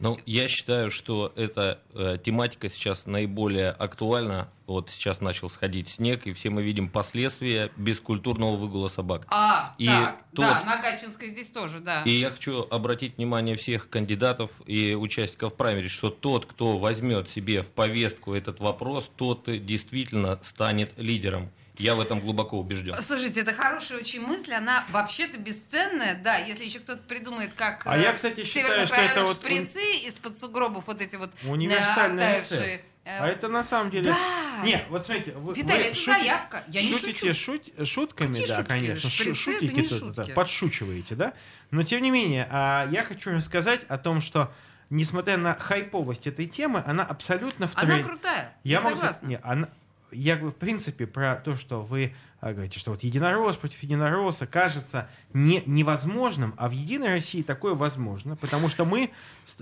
Ну, 0.00 0.18
я 0.24 0.48
считаю, 0.48 0.90
что 0.90 1.30
эта 1.36 1.78
э, 1.92 2.16
тематика 2.24 2.70
сейчас 2.70 3.04
наиболее 3.04 3.68
актуальна. 3.68 4.48
Вот 4.66 4.88
сейчас 4.88 5.20
начал 5.20 5.50
сходить 5.50 5.88
снег, 5.88 6.26
и 6.26 6.32
все 6.32 6.48
мы 6.48 6.62
видим 6.62 6.88
последствия 6.88 7.70
бескультурного 7.76 8.56
выгула 8.56 8.88
собак. 8.88 9.26
А, 9.28 9.74
и 9.76 9.86
так, 9.86 10.24
тот... 10.34 10.46
да, 10.46 10.64
на 10.64 10.80
Гатчинской 10.80 11.28
здесь 11.28 11.50
тоже, 11.50 11.80
да. 11.80 12.02
И 12.04 12.12
я 12.12 12.30
хочу 12.30 12.66
обратить 12.70 13.18
внимание 13.18 13.56
всех 13.56 13.90
кандидатов 13.90 14.50
и 14.64 14.94
участников 14.94 15.54
праймери, 15.54 15.88
что 15.88 16.08
тот, 16.08 16.46
кто 16.46 16.78
возьмет 16.78 17.28
себе 17.28 17.62
в 17.62 17.70
повестку 17.70 18.32
этот 18.32 18.58
вопрос, 18.58 19.10
тот 19.16 19.44
действительно 19.44 20.40
станет 20.42 20.92
лидером. 20.96 21.50
Я 21.80 21.94
в 21.94 22.00
этом 22.00 22.20
глубоко 22.20 22.58
убежден. 22.58 22.94
Слушайте, 23.00 23.40
это 23.40 23.54
хорошая 23.54 23.98
очень 23.98 24.20
мысль, 24.20 24.52
она 24.52 24.84
вообще-то 24.90 25.38
бесценная, 25.38 26.20
да, 26.22 26.36
если 26.36 26.64
еще 26.64 26.78
кто-то 26.80 27.02
придумает, 27.02 27.54
как 27.54 27.82
а 27.86 27.96
я, 27.96 28.12
кстати, 28.12 28.44
считаю, 28.44 28.86
что 28.86 28.96
это 28.96 29.24
вот 29.24 29.36
шприцы 29.36 29.80
из-под 30.06 30.38
сугробов, 30.38 30.86
вот 30.86 31.00
эти 31.00 31.16
вот 31.16 31.30
э, 31.42 31.48
универсальные 31.48 32.40
оттаившие. 32.40 32.84
А 33.04 33.26
это 33.26 33.48
на 33.48 33.64
самом 33.64 33.90
деле... 33.90 34.10
Да! 34.10 34.62
Нет, 34.62 34.84
вот 34.90 35.04
смотрите, 35.04 35.32
вы, 35.32 35.54
Виталий, 35.54 35.84
вы 35.84 35.88
это 35.88 35.94
шутите, 35.94 36.12
заявка. 36.12 36.64
Я 36.68 36.82
не 36.82 36.92
шутите 36.92 37.32
шучу. 37.32 37.62
Шут, 37.74 37.88
шутками, 37.88 38.32
Какие 38.32 38.46
да, 38.46 38.56
шутки? 38.56 38.68
конечно. 38.68 39.10
Шприцы 39.10 39.34
шутите, 39.34 39.66
это 39.66 39.74
не 39.74 40.14
тут, 40.14 40.34
подшучиваете, 40.34 41.14
да? 41.14 41.32
Но 41.70 41.82
тем 41.82 42.02
не 42.02 42.10
менее, 42.10 42.46
а, 42.50 42.86
я 42.90 43.02
хочу 43.02 43.30
рассказать 43.30 43.84
о 43.88 43.96
том, 43.96 44.20
что 44.20 44.52
несмотря 44.90 45.38
на 45.38 45.54
хайповость 45.54 46.26
этой 46.26 46.46
темы, 46.46 46.82
она 46.86 47.04
абсолютно 47.04 47.66
вторая. 47.68 48.00
Она 48.00 48.04
крутая. 48.04 48.54
Я, 48.64 48.78
я 48.78 48.80
могу 48.82 48.96
согласна. 48.96 49.16
сказать, 49.16 49.28
не, 49.28 49.38
она, 49.42 49.68
я 50.12 50.36
говорю, 50.36 50.52
в 50.52 50.56
принципе, 50.56 51.06
про 51.06 51.36
то, 51.36 51.54
что 51.54 51.82
вы 51.82 52.14
а, 52.40 52.52
говорите, 52.52 52.78
что 52.78 52.92
вот 52.92 53.02
единорос 53.02 53.56
против 53.56 53.82
единороса 53.82 54.46
кажется 54.46 55.08
не, 55.34 55.62
невозможным, 55.66 56.54
а 56.56 56.68
в 56.68 56.72
Единой 56.72 57.08
России 57.08 57.42
такое 57.42 57.74
возможно, 57.74 58.34
потому 58.36 58.68
что 58.68 58.86
мы, 58.86 59.10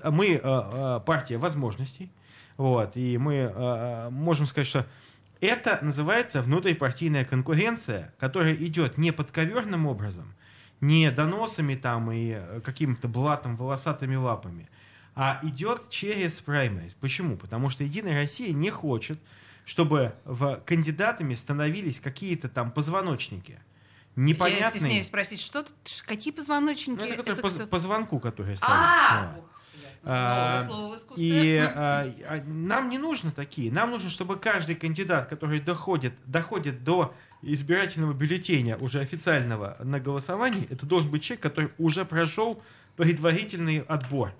мы 0.04 0.34
э, 0.34 0.40
э, 0.42 1.00
партия 1.04 1.38
возможностей, 1.38 2.10
вот, 2.56 2.96
и 2.96 3.18
мы 3.18 3.52
э, 3.52 4.10
можем 4.10 4.46
сказать, 4.46 4.68
что 4.68 4.86
это 5.40 5.78
называется 5.82 6.40
внутрипартийная 6.40 7.24
конкуренция, 7.24 8.14
которая 8.18 8.54
идет 8.54 8.96
не 8.96 9.10
подковерным 9.10 9.86
образом, 9.86 10.32
не 10.80 11.10
доносами 11.10 11.74
там 11.74 12.12
и 12.12 12.38
каким-то 12.64 13.08
блатом, 13.08 13.56
волосатыми 13.56 14.14
лапами, 14.14 14.68
а 15.16 15.40
идет 15.42 15.90
через 15.90 16.40
праймерис. 16.40 16.94
Почему? 16.94 17.36
Потому 17.36 17.70
что 17.70 17.82
Единая 17.82 18.20
Россия 18.20 18.52
не 18.52 18.70
хочет, 18.70 19.18
чтобы 19.68 20.14
в 20.24 20.62
кандидатами 20.64 21.34
становились 21.34 22.00
какие-то 22.00 22.48
там 22.48 22.72
позвоночники. 22.72 23.60
Непонятные. 24.16 24.62
Я 24.62 24.70
стесняюсь 24.70 25.06
спросить, 25.06 25.40
что 25.40 25.66
какие 26.06 26.32
позвоночники? 26.32 27.00
Ну, 27.00 27.06
это, 27.06 27.32
это 27.32 27.42
по, 27.42 27.66
по 27.66 27.78
звонку, 27.78 28.18
который 28.18 28.56
А, 28.62 29.34
вот. 29.36 29.44
А, 30.04 30.66
и 31.16 31.56
а, 31.74 32.06
а, 32.26 32.42
нам 32.46 32.88
не 32.88 32.96
нужно 32.96 33.30
такие. 33.30 33.70
Нам 33.70 33.90
нужно, 33.90 34.08
чтобы 34.08 34.36
каждый 34.36 34.74
кандидат, 34.74 35.28
который 35.28 35.60
доходит, 35.60 36.14
доходит 36.24 36.82
до 36.82 37.14
избирательного 37.42 38.14
бюллетеня 38.14 38.78
уже 38.78 39.00
официального 39.00 39.76
на 39.84 40.00
голосование, 40.00 40.64
это 40.70 40.86
должен 40.86 41.10
быть 41.10 41.24
человек, 41.24 41.42
который 41.42 41.70
уже 41.76 42.06
прошел 42.06 42.62
предварительный 42.96 43.80
отбор. 43.80 44.32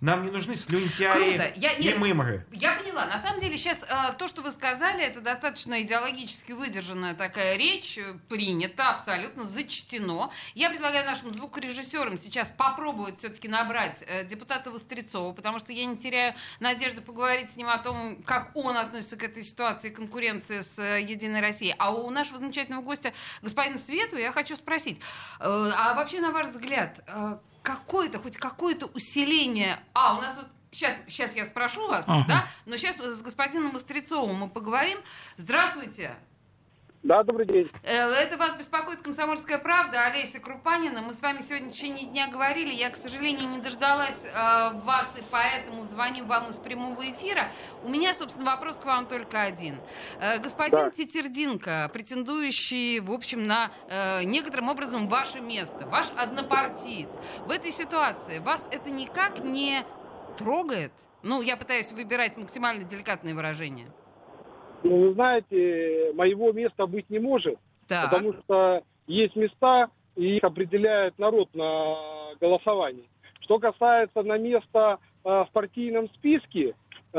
Нам 0.00 0.24
не 0.24 0.30
нужны 0.30 0.54
слюнтяи 0.54 1.10
Круто. 1.10 1.52
Я, 1.56 1.72
и 1.72 1.94
мымры. 1.94 2.46
Я 2.52 2.76
поняла. 2.76 3.06
На 3.06 3.18
самом 3.18 3.40
деле 3.40 3.56
сейчас 3.56 3.82
э, 3.82 4.12
то, 4.16 4.28
что 4.28 4.42
вы 4.42 4.52
сказали, 4.52 5.02
это 5.02 5.20
достаточно 5.20 5.82
идеологически 5.82 6.52
выдержанная 6.52 7.14
такая 7.14 7.56
речь, 7.56 7.98
э, 7.98 8.14
принята, 8.28 8.90
абсолютно 8.90 9.44
зачтено. 9.44 10.30
Я 10.54 10.70
предлагаю 10.70 11.04
нашим 11.04 11.32
звукорежиссерам 11.32 12.16
сейчас 12.16 12.52
попробовать 12.56 13.18
все-таки 13.18 13.48
набрать 13.48 14.04
э, 14.06 14.24
депутата 14.24 14.70
Вострецова, 14.70 15.32
потому 15.32 15.58
что 15.58 15.72
я 15.72 15.84
не 15.84 15.96
теряю 15.96 16.34
надежды 16.60 17.02
поговорить 17.02 17.50
с 17.50 17.56
ним 17.56 17.68
о 17.68 17.78
том, 17.78 18.22
как 18.24 18.52
он 18.54 18.76
относится 18.76 19.16
к 19.16 19.24
этой 19.24 19.42
ситуации 19.42 19.90
конкуренции 19.90 20.60
с 20.60 20.78
э, 20.78 21.02
Единой 21.02 21.40
Россией. 21.40 21.74
А 21.76 21.90
у 21.90 22.08
нашего 22.10 22.38
замечательного 22.38 22.82
гостя, 22.82 23.12
господина 23.42 23.78
Светова, 23.78 24.20
я 24.20 24.30
хочу 24.30 24.54
спросить, 24.54 25.00
э, 25.40 25.42
а 25.42 25.94
вообще, 25.94 26.20
на 26.20 26.30
ваш 26.30 26.46
взгляд, 26.46 27.00
э, 27.08 27.38
какое-то, 27.68 28.18
хоть 28.18 28.38
какое-то 28.38 28.86
усиление... 28.86 29.78
А, 29.92 30.16
у 30.16 30.22
нас 30.22 30.36
вот 30.36 30.46
Сейчас, 30.70 30.94
сейчас 31.06 31.34
я 31.34 31.46
спрошу 31.46 31.88
вас, 31.88 32.04
ага. 32.06 32.24
да? 32.28 32.46
Но 32.66 32.76
сейчас 32.76 32.96
с 32.96 33.22
господином 33.22 33.74
Острецовым 33.74 34.36
мы 34.36 34.48
поговорим. 34.50 34.98
Здравствуйте. 35.38 36.14
Да, 37.04 37.22
добрый 37.22 37.46
день. 37.46 37.70
Э, 37.84 38.10
это 38.10 38.36
вас 38.36 38.56
беспокоит 38.56 39.02
«Комсомольская 39.02 39.58
правда», 39.58 40.06
Олеся 40.06 40.40
Крупанина. 40.40 41.00
Мы 41.00 41.12
с 41.12 41.22
вами 41.22 41.40
сегодня 41.40 41.70
в 41.70 41.72
течение 41.72 42.06
дня 42.06 42.26
говорили. 42.26 42.74
Я, 42.74 42.90
к 42.90 42.96
сожалению, 42.96 43.48
не 43.50 43.60
дождалась 43.60 44.24
э, 44.24 44.30
вас, 44.84 45.06
и 45.16 45.22
поэтому 45.30 45.84
звоню 45.84 46.24
вам 46.24 46.48
из 46.48 46.56
прямого 46.56 47.00
эфира. 47.08 47.50
У 47.84 47.88
меня, 47.88 48.14
собственно, 48.14 48.50
вопрос 48.50 48.76
к 48.76 48.84
вам 48.84 49.06
только 49.06 49.42
один. 49.42 49.76
Э, 50.20 50.38
господин 50.40 50.86
да. 50.86 50.90
Тетердинко, 50.90 51.88
претендующий, 51.92 52.98
в 52.98 53.12
общем, 53.12 53.46
на 53.46 53.70
э, 53.88 54.24
некоторым 54.24 54.68
образом 54.68 55.08
ваше 55.08 55.40
место, 55.40 55.86
ваш 55.86 56.06
однопартиец. 56.16 57.10
В 57.46 57.52
этой 57.52 57.70
ситуации 57.70 58.40
вас 58.40 58.66
это 58.72 58.90
никак 58.90 59.44
не 59.44 59.84
трогает? 60.36 60.92
Ну, 61.22 61.42
я 61.42 61.56
пытаюсь 61.56 61.92
выбирать 61.92 62.36
максимально 62.36 62.82
деликатные 62.82 63.36
выражения. 63.36 63.88
Ну, 64.82 65.08
вы 65.08 65.14
знаете, 65.14 66.12
моего 66.14 66.52
места 66.52 66.86
быть 66.86 67.08
не 67.10 67.18
может. 67.18 67.58
Так. 67.86 68.10
Потому 68.10 68.34
что 68.34 68.82
есть 69.06 69.34
места, 69.36 69.88
и 70.16 70.36
их 70.36 70.44
определяет 70.44 71.18
народ 71.18 71.48
на 71.54 72.34
голосовании. 72.40 73.08
Что 73.40 73.58
касается 73.58 74.22
на 74.22 74.36
место 74.36 74.98
э, 75.24 75.28
в 75.28 75.48
партийном 75.52 76.08
списке, 76.10 76.74
э, 77.12 77.18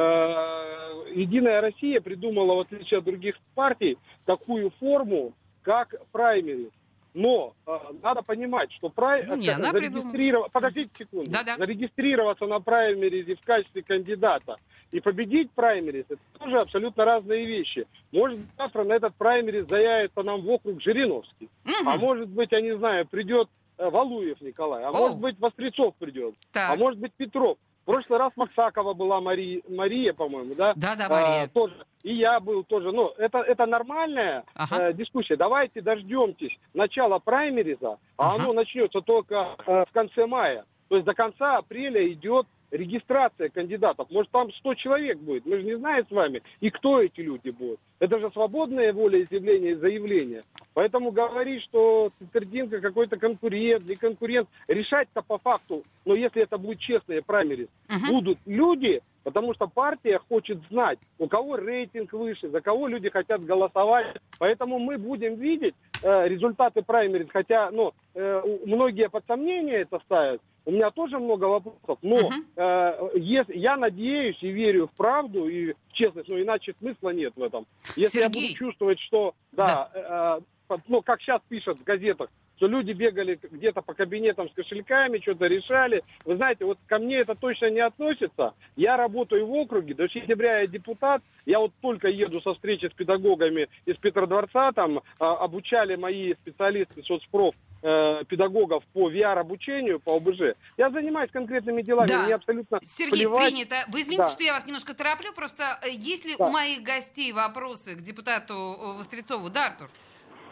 Единая 1.15 1.61
Россия 1.61 1.99
придумала, 2.01 2.55
в 2.55 2.59
отличие 2.59 2.99
от 2.99 3.05
других 3.05 3.35
партий, 3.55 3.97
такую 4.25 4.71
форму, 4.79 5.33
как 5.63 5.95
праймерис. 6.11 6.71
Но 7.15 7.53
э, 7.65 7.71
надо 8.03 8.21
понимать, 8.21 8.71
что 8.73 8.89
прай... 8.89 9.25
ну, 9.25 9.35
не, 9.35 9.49
она 9.49 9.71
зарегистрироваться... 9.71 10.51
Подождите 10.51 10.89
секунду. 10.93 11.31
Да-да. 11.31 11.57
Зарегистрироваться 11.57 12.45
на 12.45 12.59
праймеризе 12.59 13.35
в 13.35 13.41
качестве 13.41 13.81
кандидата 13.81 14.57
и 14.91 14.99
победить 14.99 15.51
праймерис, 15.51 16.05
это 16.09 16.21
тоже 16.37 16.57
абсолютно 16.57 17.05
разные 17.05 17.45
вещи. 17.45 17.85
Может, 18.11 18.39
завтра 18.57 18.83
на 18.83 18.93
этот 18.93 19.15
праймерис 19.15 19.67
заявится 19.67 20.23
нам 20.23 20.41
в 20.41 20.49
округ 20.49 20.81
Жириновский. 20.81 21.49
Угу. 21.65 21.89
А 21.89 21.97
может 21.97 22.29
быть, 22.29 22.51
я 22.51 22.61
не 22.61 22.75
знаю, 22.77 23.07
придет 23.07 23.49
э, 23.77 23.89
Валуев 23.89 24.41
Николай. 24.41 24.83
А 24.83 24.89
О. 24.89 24.93
может 24.93 25.17
быть, 25.17 25.39
Вострецов 25.39 25.95
придет. 25.95 26.35
Так. 26.51 26.71
А 26.71 26.75
может 26.75 26.99
быть, 26.99 27.13
Петров. 27.13 27.57
В 27.83 27.91
прошлый 27.91 28.19
раз 28.19 28.37
Максакова 28.37 28.93
была 28.93 29.19
Мария, 29.19 29.61
Мария 29.67 30.13
по-моему, 30.13 30.53
да? 30.53 30.73
Да, 30.75 30.95
да, 30.95 31.09
Мария. 31.09 31.43
А, 31.43 31.47
тоже. 31.47 31.73
И 32.03 32.13
я 32.13 32.39
был 32.39 32.63
тоже. 32.63 32.91
Ну, 32.91 33.11
это, 33.17 33.39
это 33.39 33.65
нормальная 33.65 34.43
ага. 34.53 34.89
э, 34.89 34.93
дискуссия. 34.93 35.35
Давайте 35.35 35.81
дождемтесь 35.81 36.55
начала 36.73 37.19
праймериза, 37.19 37.97
а 38.17 38.35
ага. 38.35 38.43
оно 38.43 38.53
начнется 38.53 39.01
только 39.01 39.55
э, 39.65 39.85
в 39.87 39.91
конце 39.91 40.25
мая. 40.27 40.65
То 40.87 40.95
есть 40.95 41.05
до 41.05 41.13
конца 41.13 41.57
апреля 41.57 42.07
идет 42.11 42.47
регистрация 42.71 43.49
кандидатов. 43.49 44.07
Может, 44.09 44.31
там 44.31 44.51
100 44.51 44.75
человек 44.75 45.17
будет. 45.19 45.45
Мы 45.45 45.57
же 45.57 45.63
не 45.63 45.77
знаем 45.77 46.05
с 46.07 46.11
вами, 46.11 46.41
и 46.59 46.69
кто 46.69 47.01
эти 47.01 47.21
люди 47.21 47.49
будут. 47.49 47.79
Это 47.99 48.19
же 48.19 48.29
свободная 48.31 48.93
воля 48.93 49.21
изъявления 49.21 49.71
и 49.71 49.75
заявления. 49.75 50.43
Поэтому 50.73 51.11
говорить, 51.11 51.63
что 51.63 52.11
Цитардинка 52.19 52.79
какой-то 52.79 53.17
конкурент, 53.17 53.87
не 53.87 53.95
конкурент, 53.95 54.47
решать-то 54.67 55.21
по 55.21 55.37
факту, 55.37 55.83
но 56.05 56.15
если 56.15 56.43
это 56.43 56.57
будет 56.57 56.79
честные 56.79 57.21
праймерис, 57.21 57.67
uh-huh. 57.89 58.11
будут 58.11 58.37
люди, 58.45 59.01
потому 59.23 59.53
что 59.53 59.67
партия 59.67 60.19
хочет 60.29 60.59
знать, 60.69 60.99
у 61.17 61.27
кого 61.27 61.57
рейтинг 61.57 62.13
выше, 62.13 62.49
за 62.49 62.61
кого 62.61 62.87
люди 62.87 63.09
хотят 63.09 63.43
голосовать. 63.43 64.15
Поэтому 64.37 64.79
мы 64.79 64.97
будем 64.97 65.35
видеть 65.35 65.75
э, 66.01 66.27
результаты 66.27 66.81
праймерис, 66.81 67.27
хотя 67.31 67.69
ну, 67.71 67.93
э, 68.15 68.41
многие 68.65 69.09
под 69.09 69.25
сомнение 69.27 69.81
это 69.81 69.99
ставят, 70.05 70.41
у 70.69 70.71
меня 70.71 70.91
тоже 70.91 71.17
много 71.17 71.45
вопросов, 71.45 71.97
но 72.03 72.15
uh-huh. 72.15 73.13
э, 73.15 73.19
если, 73.19 73.57
я 73.57 73.75
надеюсь 73.75 74.37
и 74.41 74.51
верю 74.51 74.85
в 74.85 74.91
правду 74.91 75.47
и 75.47 75.73
в 75.73 75.93
честность, 75.93 76.29
но 76.29 76.39
иначе 76.39 76.75
смысла 76.77 77.09
нет 77.09 77.33
в 77.35 77.41
этом. 77.41 77.65
Если 77.95 78.19
Сергей. 78.19 78.41
я 78.43 78.47
буду 78.47 78.59
чувствовать, 78.59 78.99
что, 78.99 79.33
да, 79.51 79.89
да. 79.95 80.39
Э, 80.69 80.75
э, 80.75 80.77
ну, 80.87 81.01
как 81.01 81.21
сейчас 81.21 81.41
пишут 81.49 81.79
в 81.79 81.83
газетах, 81.83 82.29
что 82.57 82.67
люди 82.67 82.91
бегали 82.91 83.39
где-то 83.41 83.81
по 83.81 83.95
кабинетам 83.95 84.47
с 84.47 84.53
кошельками, 84.53 85.17
что-то 85.17 85.47
решали. 85.47 86.03
Вы 86.23 86.35
знаете, 86.35 86.65
вот 86.65 86.77
ко 86.85 86.99
мне 86.99 87.15
это 87.15 87.33
точно 87.33 87.71
не 87.71 87.79
относится. 87.79 88.53
Я 88.75 88.95
работаю 88.95 89.47
в 89.47 89.51
округе, 89.51 89.95
до 89.95 90.07
сентября 90.07 90.59
я 90.59 90.67
депутат, 90.67 91.23
я 91.47 91.59
вот 91.59 91.71
только 91.81 92.09
еду 92.09 92.41
со 92.41 92.53
встречи 92.53 92.85
с 92.85 92.93
педагогами 92.93 93.69
из 93.85 93.95
Петродворца, 93.97 94.71
там 94.73 95.01
а, 95.19 95.37
обучали 95.37 95.95
мои 95.95 96.35
специалисты 96.35 97.01
соцпроф 97.01 97.55
э, 97.81 98.23
педагогов 98.27 98.83
по 98.93 99.11
VR-обучению, 99.11 99.99
по 99.99 100.15
ОБЖ. 100.17 100.55
Я 100.77 100.89
занимаюсь 100.91 101.31
конкретными 101.31 101.81
делами, 101.81 102.07
да. 102.07 102.23
мне 102.23 102.35
абсолютно 102.35 102.79
Сергей, 102.81 103.21
плевать. 103.21 103.53
принято. 103.53 103.75
Вы 103.89 104.01
извините, 104.01 104.23
да. 104.23 104.29
что 104.29 104.43
я 104.43 104.53
вас 104.53 104.65
немножко 104.65 104.93
тороплю, 104.93 105.33
просто 105.33 105.79
э, 105.83 105.89
есть 105.91 106.25
ли 106.25 106.35
да. 106.37 106.47
у 106.47 106.49
моих 106.49 106.83
гостей 106.83 107.31
вопросы 107.31 107.95
к 107.95 108.01
депутату 108.01 108.53
э, 108.53 108.97
Вострецову? 108.97 109.49
Да, 109.49 109.67
Артур? 109.67 109.89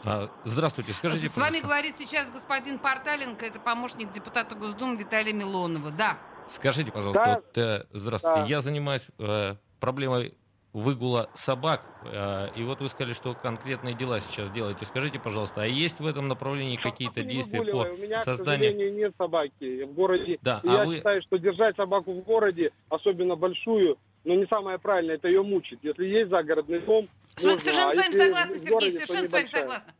А, 0.06 0.30
здравствуйте, 0.46 0.94
скажите, 0.94 1.28
С 1.28 1.32
пожалуйста. 1.32 1.42
вами 1.42 1.64
говорит 1.64 1.96
сейчас 1.98 2.32
господин 2.32 2.80
Порталенко, 2.80 3.46
это 3.46 3.60
помощник 3.60 4.12
депутата 4.12 4.56
Госдумы 4.56 4.96
Виталия 4.98 5.34
Милонова. 5.34 5.92
Да. 5.92 6.18
Скажите, 6.48 6.92
пожалуйста, 6.92 7.24
да. 7.26 7.36
вот, 7.36 7.58
э, 7.58 7.84
здравствуйте, 7.92 8.40
да. 8.42 8.46
я 8.46 8.62
занимаюсь 8.62 9.06
э, 9.20 9.56
проблемой 9.80 10.34
выгула 10.78 11.28
собак. 11.34 11.82
Э, 12.06 12.50
и 12.56 12.62
вот 12.62 12.82
вы 12.82 12.90
сказали, 12.90 13.14
что 13.14 13.34
конкретные 13.34 13.96
дела 13.96 14.20
сейчас 14.20 14.52
делаете. 14.52 14.86
Скажите, 14.86 15.20
пожалуйста, 15.20 15.64
а 15.64 15.66
есть 15.66 16.00
в 16.00 16.06
этом 16.06 16.28
направлении 16.28 16.76
какие-то 16.76 17.24
действия 17.24 17.64
по 17.64 17.78
У 17.78 17.98
меня, 17.98 18.20
созданию... 18.20 18.60
к 18.60 18.66
сожалению, 18.66 18.94
нет 18.94 19.14
собаки 19.18 19.84
в 19.86 19.94
городе. 19.94 20.38
Да, 20.44 20.62
я 20.64 20.84
а 20.84 20.86
вы... 20.86 20.98
считаю, 20.98 21.20
что 21.24 21.38
держать 21.38 21.76
собаку 21.76 22.14
в 22.14 22.24
городе, 22.24 22.72
особенно 22.90 23.36
большую, 23.36 23.98
но 24.24 24.36
не 24.36 24.46
самое 24.46 24.78
правильное, 24.78 25.16
это 25.16 25.28
ее 25.28 25.42
мучить. 25.42 25.80
Если 25.82 26.06
есть 26.06 26.30
загородный 26.30 26.80
дом... 26.82 27.10
Совершенно 27.36 27.88
можно, 27.88 28.04
с 28.04 28.06
вами 28.06 28.16
а 28.16 28.26
согласна, 28.26 28.54
Сергей, 28.54 28.72
городе, 28.72 28.92
совершенно 28.92 29.28
с 29.28 29.32
вами 29.32 29.48
согласна. 29.48 29.94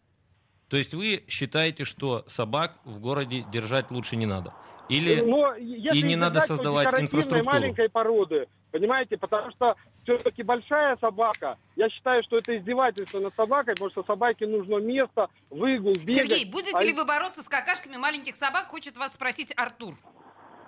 То 0.70 0.78
есть 0.78 0.94
вы 0.94 1.24
считаете, 1.28 1.86
что 1.86 2.24
собак 2.28 2.78
в 2.84 3.00
городе 3.00 3.46
держать 3.52 3.90
лучше 3.90 4.16
не 4.16 4.28
надо? 4.28 4.54
Или 4.90 5.22
Но 5.22 5.56
и 5.56 6.02
не 6.04 6.16
надо 6.16 6.42
создавать 6.42 6.88
инфраструктуру? 6.94 7.46
маленькой 7.46 7.90
породы, 7.90 8.48
понимаете, 8.78 9.18
потому 9.18 9.52
что 9.52 9.76
все-таки 10.04 10.44
большая 10.44 10.98
собака, 10.98 11.58
я 11.76 11.90
считаю, 11.90 12.22
что 12.24 12.38
это 12.38 12.56
издевательство 12.58 13.20
над 13.20 13.36
собакой, 13.36 13.74
потому 13.74 13.90
что 13.90 14.04
собаке 14.04 14.46
нужно 14.46 14.78
место, 14.78 15.28
выгул, 15.50 15.94
бегать. 15.94 16.30
Сергей, 16.30 16.52
будете 16.52 16.78
а... 16.78 16.84
ли 16.84 16.94
вы 16.94 17.06
бороться 17.06 17.42
с 17.42 17.50
какашками 17.50 17.98
маленьких 17.98 18.36
собак, 18.36 18.68
хочет 18.68 18.96
вас 18.98 19.16
спросить 19.16 19.52
Артур. 19.58 19.96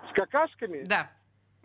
С 0.09 0.13
какашками? 0.13 0.85
Да. 0.85 1.11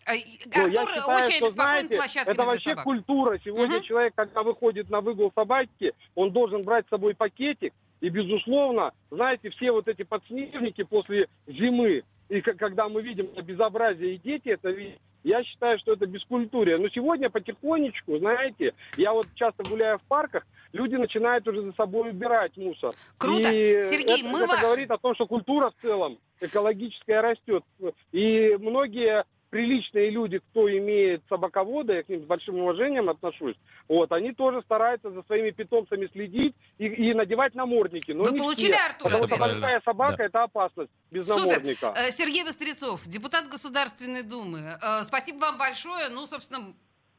А, 0.04 0.12
Артур 0.12 0.70
я 0.70 0.86
считаю, 0.86 1.24
очень 1.24 1.36
что, 1.38 1.48
знаете, 1.48 1.98
это 2.26 2.44
вообще 2.44 2.70
собак. 2.70 2.84
культура. 2.84 3.38
Сегодня 3.42 3.78
угу. 3.78 3.84
человек, 3.84 4.12
когда 4.14 4.42
выходит 4.42 4.90
на 4.90 5.00
выгул 5.00 5.32
собаки, 5.34 5.94
он 6.14 6.30
должен 6.30 6.62
брать 6.62 6.84
с 6.86 6.90
собой 6.90 7.14
пакетик, 7.14 7.72
и, 8.00 8.10
безусловно, 8.10 8.92
знаете, 9.10 9.48
все 9.48 9.72
вот 9.72 9.88
эти 9.88 10.02
подснежники 10.02 10.84
после 10.84 11.26
зимы, 11.46 12.02
и 12.28 12.40
когда 12.42 12.90
мы 12.90 13.00
видим 13.00 13.28
безобразие, 13.42 14.16
и 14.16 14.18
дети 14.18 14.48
это 14.48 14.68
видят, 14.68 15.00
я 15.24 15.42
считаю, 15.42 15.78
что 15.78 15.94
это 15.94 16.06
бескультурие. 16.06 16.78
Но 16.78 16.88
сегодня 16.90 17.30
потихонечку, 17.30 18.18
знаете, 18.18 18.74
я 18.96 19.12
вот 19.12 19.26
часто 19.34 19.64
гуляю 19.68 19.98
в 19.98 20.02
парках, 20.02 20.46
люди 20.72 20.94
начинают 20.94 21.48
уже 21.48 21.62
за 21.62 21.72
собой 21.72 22.10
убирать 22.10 22.56
мусор. 22.56 22.94
Круто. 23.18 23.50
И 23.50 23.82
Сергей, 23.82 24.20
это, 24.20 24.28
мы 24.30 24.38
это 24.40 24.48
ваши. 24.48 24.62
говорит 24.62 24.90
о 24.90 24.98
том, 24.98 25.14
что 25.14 25.26
культура 25.26 25.70
в 25.70 25.82
целом 25.82 26.18
экологическая 26.40 27.20
растет. 27.20 27.64
И 28.12 28.56
многие 28.60 29.24
приличные 29.54 30.10
люди, 30.10 30.40
кто 30.50 30.68
имеет 30.68 31.22
собаковода, 31.28 31.92
я 31.92 32.02
к 32.02 32.08
ним 32.08 32.24
с 32.24 32.26
большим 32.26 32.56
уважением 32.56 33.08
отношусь, 33.08 33.54
вот, 33.86 34.10
они 34.10 34.32
тоже 34.32 34.60
стараются 34.62 35.12
за 35.12 35.22
своими 35.22 35.50
питомцами 35.50 36.08
следить 36.10 36.56
и, 36.78 36.86
и 36.86 37.14
надевать 37.14 37.54
намордники. 37.54 38.10
Но 38.10 38.24
Вы 38.24 38.32
не 38.32 38.38
получили, 38.38 38.72
все, 38.72 38.84
Артур? 38.84 39.12
Потому 39.12 39.28
что 39.28 39.36
большая 39.36 39.80
собака 39.84 40.16
да.– 40.16 40.24
это 40.26 40.42
опасность 40.42 40.90
без 41.12 41.28
Супер. 41.28 41.46
намордника. 41.46 41.94
Э, 41.96 42.10
Сергей 42.10 42.42
Вострецов, 42.42 43.06
депутат 43.06 43.48
Государственной 43.48 44.24
Думы. 44.24 44.58
Э, 44.58 45.04
спасибо 45.04 45.38
вам 45.38 45.56
большое. 45.56 46.08
Ну, 46.08 46.26
собственно, 46.26 46.74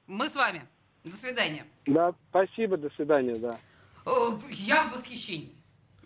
мы 0.06 0.28
с 0.28 0.36
вами. 0.36 0.64
До 1.06 1.14
свидания. 1.14 1.64
Да, 1.86 2.14
спасибо, 2.32 2.76
до 2.76 2.90
свидания, 2.98 3.36
да. 3.36 3.58
Э, 4.06 4.12
я 4.50 4.88
в 4.88 4.92
восхищении. 4.92 5.56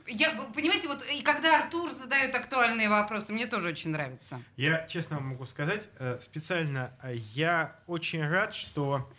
Я, 0.09 0.31
понимаете, 0.55 0.87
вот 0.87 1.03
и 1.13 1.21
когда 1.21 1.59
Артур 1.63 1.91
задает 1.91 2.35
актуальные 2.35 2.89
вопросы, 2.89 3.31
мне 3.31 3.45
тоже 3.45 3.69
очень 3.69 3.91
нравится. 3.91 4.41
Я 4.57 4.87
честно 4.87 5.17
вам 5.17 5.27
могу 5.27 5.45
сказать, 5.45 5.87
э, 5.99 6.17
специально 6.21 6.91
э, 7.03 7.15
я 7.33 7.75
очень 7.85 8.27
рад, 8.27 8.53
что 8.53 9.09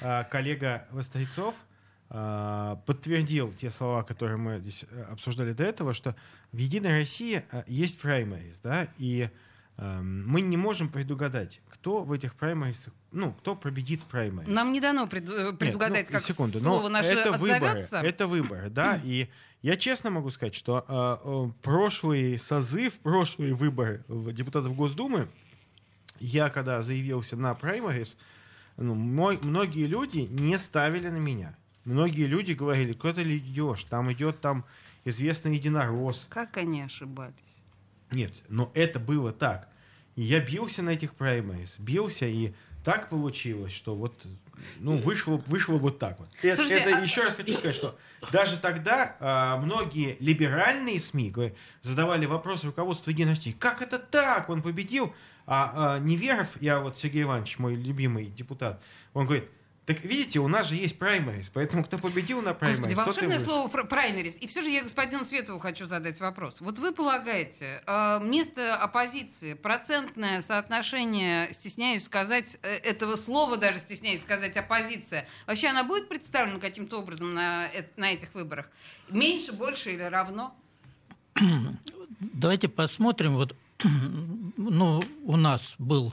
э, 0.00 0.24
коллега 0.24 0.86
Вострецов 0.90 1.54
подтвердил 2.08 3.52
те 3.52 3.68
слова, 3.68 4.04
которые 4.04 4.36
мы 4.36 4.60
здесь 4.60 4.84
обсуждали 5.10 5.52
до 5.52 5.64
этого, 5.64 5.92
что 5.92 6.14
в 6.52 6.56
Единой 6.56 6.98
России 6.98 7.42
есть 7.66 7.98
праймерис, 7.98 8.60
да, 8.60 8.86
и 8.96 9.28
эм, 9.76 10.24
мы 10.28 10.40
не 10.40 10.56
можем 10.56 10.88
предугадать, 10.88 11.60
кто 11.68 12.04
в 12.04 12.12
этих 12.12 12.36
праймерисах, 12.36 12.94
ну, 13.10 13.32
кто 13.32 13.56
победит 13.56 14.02
в 14.02 14.04
праймерис. 14.04 14.46
Нам 14.46 14.72
не 14.72 14.80
дано 14.80 15.08
предугадать, 15.08 16.04
Нет, 16.04 16.06
ну, 16.10 16.12
как 16.12 16.22
секунду, 16.22 16.60
слово 16.60 16.88
наше 16.88 17.08
это 17.08 17.30
отзовется. 17.30 17.96
Выборы, 17.96 18.08
это 18.08 18.26
выборы, 18.28 18.70
да, 18.70 19.00
и 19.02 19.28
я 19.62 19.76
честно 19.76 20.10
могу 20.10 20.30
сказать, 20.30 20.54
что 20.54 20.84
э, 20.86 21.62
прошлый 21.62 22.38
созыв, 22.38 22.94
прошлые 23.00 23.54
выборы 23.54 24.04
депутатов 24.08 24.74
Госдумы, 24.74 25.28
я 26.20 26.50
когда 26.50 26.82
заявился 26.82 27.36
на 27.36 27.54
праймарис, 27.54 28.16
ну, 28.76 28.94
мой, 28.94 29.38
многие 29.42 29.86
люди 29.86 30.28
не 30.30 30.58
ставили 30.58 31.08
на 31.08 31.18
меня. 31.18 31.56
Многие 31.84 32.26
люди 32.26 32.52
говорили, 32.52 32.92
куда 32.92 33.14
ты 33.14 33.38
идешь, 33.38 33.84
там 33.84 34.12
идет 34.12 34.40
там 34.40 34.64
известный 35.04 35.54
единорос. 35.54 36.26
Как 36.28 36.56
они 36.56 36.82
ошибались? 36.82 37.34
Нет, 38.10 38.42
но 38.48 38.70
это 38.74 38.98
было 38.98 39.32
так. 39.32 39.68
Я 40.16 40.40
бился 40.40 40.82
на 40.82 40.90
этих 40.90 41.14
праймарис, 41.14 41.76
бился, 41.78 42.26
и 42.26 42.52
так 42.84 43.08
получилось, 43.10 43.72
что 43.72 43.94
вот 43.94 44.26
ну, 44.78 44.96
вышло, 44.96 45.36
вышло 45.46 45.78
вот 45.78 45.98
так 45.98 46.18
вот. 46.18 46.28
Слушайте, 46.40 46.76
это, 46.76 46.98
а... 46.98 47.00
еще 47.00 47.22
раз 47.22 47.34
хочу 47.34 47.54
сказать, 47.54 47.74
что 47.74 47.98
даже 48.32 48.58
тогда 48.58 49.16
а, 49.20 49.56
многие 49.58 50.16
либеральные 50.20 50.98
СМИ 50.98 51.32
задавали 51.82 52.26
вопросы 52.26 52.66
руководству 52.66 53.10
Единой 53.10 53.30
России. 53.30 53.52
Как 53.52 53.82
это 53.82 53.98
так? 53.98 54.48
Он 54.48 54.62
победил. 54.62 55.14
А, 55.46 55.96
а 55.96 55.98
Неверов, 56.00 56.60
я 56.60 56.80
вот 56.80 56.98
Сергей 56.98 57.22
Иванович, 57.22 57.58
мой 57.58 57.76
любимый 57.76 58.26
депутат, 58.26 58.82
он 59.14 59.26
говорит, 59.26 59.48
так 59.86 60.02
видите, 60.02 60.40
у 60.40 60.48
нас 60.48 60.68
же 60.68 60.74
есть 60.74 60.98
праймерис, 60.98 61.48
поэтому 61.48 61.84
кто 61.84 61.96
победил 61.96 62.42
на 62.42 62.54
праймерис, 62.54 62.80
Господи, 62.80 62.94
волшебное 63.06 63.38
слово 63.38 63.68
праймерис. 63.68 64.36
И 64.40 64.48
все 64.48 64.60
же 64.60 64.68
я 64.68 64.82
господину 64.82 65.24
Светову 65.24 65.60
хочу 65.60 65.86
задать 65.86 66.18
вопрос. 66.18 66.60
Вот 66.60 66.80
вы 66.80 66.92
полагаете, 66.92 67.84
э, 67.86 68.18
место 68.20 68.74
оппозиции, 68.74 69.54
процентное 69.54 70.42
соотношение, 70.42 71.54
стесняюсь 71.54 72.02
сказать, 72.02 72.58
э, 72.62 72.78
этого 72.78 73.14
слова 73.14 73.56
даже 73.56 73.78
стесняюсь 73.78 74.22
сказать, 74.22 74.56
оппозиция, 74.56 75.28
вообще 75.46 75.68
она 75.68 75.84
будет 75.84 76.08
представлена 76.08 76.58
каким-то 76.58 76.98
образом 76.98 77.32
на, 77.34 77.68
э, 77.68 77.84
на 77.96 78.12
этих 78.12 78.34
выборах? 78.34 78.68
Меньше, 79.08 79.52
больше 79.52 79.92
или 79.92 80.02
равно? 80.02 80.52
Давайте 82.18 82.66
посмотрим. 82.66 83.36
Вот, 83.36 83.54
ну, 84.56 85.00
у 85.22 85.36
нас 85.36 85.76
был 85.78 86.12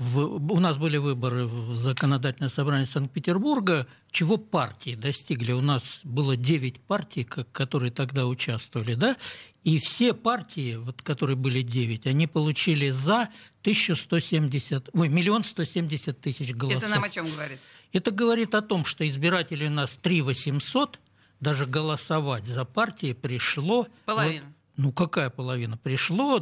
в, 0.00 0.52
у 0.52 0.60
нас 0.60 0.78
были 0.78 0.96
выборы 0.96 1.44
в 1.44 1.74
законодательное 1.74 2.48
собрание 2.48 2.86
Санкт-Петербурга, 2.86 3.86
чего 4.10 4.38
партии 4.38 4.94
достигли. 4.94 5.52
У 5.52 5.60
нас 5.60 6.00
было 6.04 6.38
9 6.38 6.80
партий, 6.80 7.22
которые 7.22 7.92
тогда 7.92 8.26
участвовали, 8.26 8.94
да, 8.94 9.16
и 9.62 9.78
все 9.78 10.14
партии, 10.14 10.76
вот, 10.76 11.02
которые 11.02 11.36
были 11.36 11.60
9, 11.60 12.06
они 12.06 12.26
получили 12.26 12.88
за 12.88 13.28
1170, 13.60 14.88
ой, 14.94 15.08
миллион 15.10 15.44
170 15.44 16.18
тысяч 16.18 16.54
голосов. 16.54 16.82
Это 16.82 16.90
нам 16.90 17.04
о 17.04 17.10
чем 17.10 17.26
говорит? 17.30 17.58
Это 17.92 18.10
говорит 18.10 18.54
о 18.54 18.62
том, 18.62 18.86
что 18.86 19.06
избирателей 19.06 19.66
у 19.66 19.70
нас 19.70 19.98
3 20.00 20.22
800, 20.22 20.98
даже 21.40 21.66
голосовать 21.66 22.46
за 22.46 22.64
партии 22.64 23.12
пришло... 23.12 23.86
Половина. 24.06 24.46
Вот, 24.46 24.54
ну, 24.80 24.92
какая 24.92 25.30
половина? 25.30 25.76
Пришло 25.76 26.40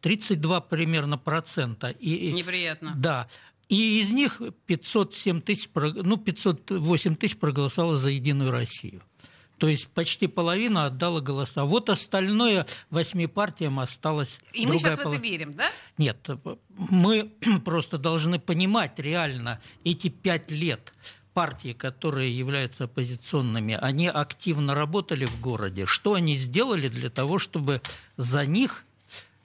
32 0.00 0.60
примерно 0.62 1.18
процента. 1.18 1.90
И, 1.90 2.32
Неприятно. 2.32 2.94
Да. 2.96 3.28
И 3.68 4.00
из 4.00 4.10
них 4.10 4.40
507 4.66 5.40
тысяч, 5.42 5.68
ну, 5.74 6.16
508 6.16 7.16
тысяч 7.16 7.36
проголосовало 7.36 7.96
за 7.96 8.10
«Единую 8.10 8.50
Россию». 8.50 9.02
То 9.58 9.68
есть 9.68 9.88
почти 9.88 10.26
половина 10.26 10.86
отдала 10.86 11.20
голоса. 11.20 11.64
Вот 11.64 11.88
остальное 11.88 12.66
восьми 12.90 13.26
партиям 13.26 13.78
осталось. 13.78 14.40
И 14.52 14.66
мы 14.66 14.78
сейчас 14.78 14.98
пол... 14.98 15.12
в 15.12 15.14
это 15.14 15.22
верим, 15.22 15.52
да? 15.52 15.70
Нет, 15.96 16.28
мы 16.76 17.32
просто 17.64 17.98
должны 17.98 18.38
понимать 18.38 18.98
реально 18.98 19.60
эти 19.84 20.08
пять 20.08 20.50
лет 20.50 20.92
партии, 21.34 21.72
которые 21.72 22.36
являются 22.36 22.84
оппозиционными, 22.84 23.76
они 23.80 24.08
активно 24.08 24.74
работали 24.74 25.26
в 25.26 25.40
городе. 25.40 25.84
Что 25.84 26.14
они 26.14 26.36
сделали 26.36 26.88
для 26.88 27.10
того, 27.10 27.38
чтобы 27.38 27.82
за 28.16 28.46
них 28.46 28.86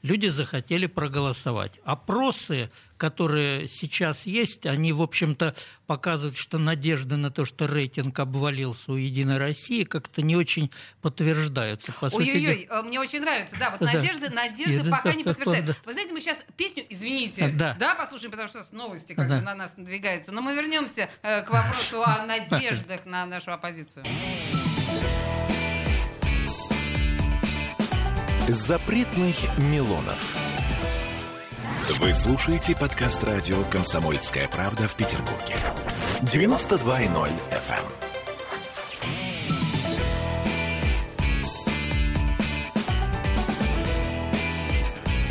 люди 0.02 0.28
захотели 0.28 0.86
проголосовать. 0.86 1.80
Опросы, 1.84 2.70
которые 2.98 3.68
сейчас 3.68 4.26
есть, 4.26 4.66
они, 4.66 4.92
в 4.94 5.02
общем-то, 5.02 5.56
показывают, 5.88 6.38
что 6.38 6.58
надежды 6.58 7.16
на 7.16 7.32
то, 7.32 7.46
что 7.46 7.66
рейтинг 7.66 8.20
обвалился 8.20 8.92
у 8.92 8.96
«Единой 8.96 9.38
России», 9.38 9.84
как-то 9.84 10.22
не 10.22 10.36
очень 10.36 10.70
подтверждаются. 11.02 11.94
Ой-ой-ой, 12.02 12.68
э, 12.70 12.82
мне 12.84 13.00
очень 13.00 13.22
нравится. 13.22 13.56
Да, 13.60 13.72
вот 13.72 13.80
да. 13.80 13.94
надежды, 13.94 14.30
надежды 14.30 14.84
да. 14.84 14.92
пока 14.92 15.14
не 15.14 15.24
подтверждаются. 15.24 15.76
Вы 15.86 15.94
знаете, 15.94 16.14
мы 16.14 16.22
сейчас 16.22 16.46
песню, 16.58 16.84
извините, 16.90 17.50
да, 17.50 17.76
да 17.80 17.96
послушаем, 17.96 18.32
потому 18.32 18.50
что 18.50 18.64
новости 18.72 19.14
как 19.14 19.28
да. 19.28 19.42
на 19.42 19.56
нас 19.56 19.74
надвигаются. 19.78 20.34
Но 20.34 20.42
мы 20.42 20.54
вернемся 20.54 21.10
э, 21.22 21.42
к 21.44 21.50
вопросу 21.50 22.04
о 22.04 22.26
надеждах 22.26 23.06
на 23.06 23.26
нашу 23.26 23.52
оппозицию. 23.52 24.06
Запретных 28.52 29.36
Милонов. 29.60 30.36
Вы 32.00 32.16
слушаете 32.16 32.76
подкаст 32.76 33.24
радио 33.24 33.64
«Комсомольская 33.66 34.48
правда» 34.48 34.88
в 34.88 34.96
Петербурге. 34.96 35.56
92.0 36.24 37.30
FM. 37.52 37.86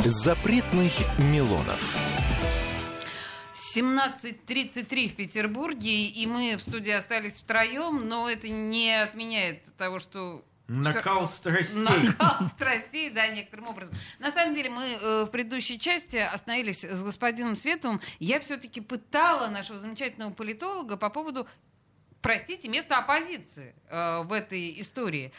эм. 0.05 0.09
Запретных 0.09 0.93
Милонов. 1.17 1.97
17.33 3.53 5.09
в 5.09 5.15
Петербурге, 5.15 6.05
и 6.05 6.25
мы 6.25 6.55
в 6.55 6.61
студии 6.61 6.93
остались 6.93 7.33
втроем, 7.33 8.07
но 8.07 8.29
это 8.29 8.47
не 8.47 8.93
отменяет 9.03 9.65
того, 9.77 9.99
что 9.99 10.45
Накал 10.69 11.27
страстей. 11.27 11.81
Накал 11.81 12.47
страстей, 12.51 13.09
да, 13.09 13.27
некоторым 13.27 13.67
образом. 13.69 13.95
На 14.19 14.31
самом 14.31 14.53
деле 14.53 14.69
мы 14.69 14.83
э, 14.83 15.23
в 15.25 15.31
предыдущей 15.31 15.79
части 15.79 16.17
остановились 16.17 16.83
с 16.83 17.03
господином 17.03 17.55
Световым. 17.55 17.99
Я 18.19 18.39
все-таки 18.39 18.79
пытала 18.79 19.47
нашего 19.47 19.79
замечательного 19.79 20.31
политолога 20.31 20.95
по 20.95 21.09
поводу 21.09 21.47
простите, 22.21 22.67
место 22.67 22.97
оппозиции 22.97 23.73
э, 23.89 24.23
в 24.23 24.33
этой 24.33 24.79
истории. 24.81 25.31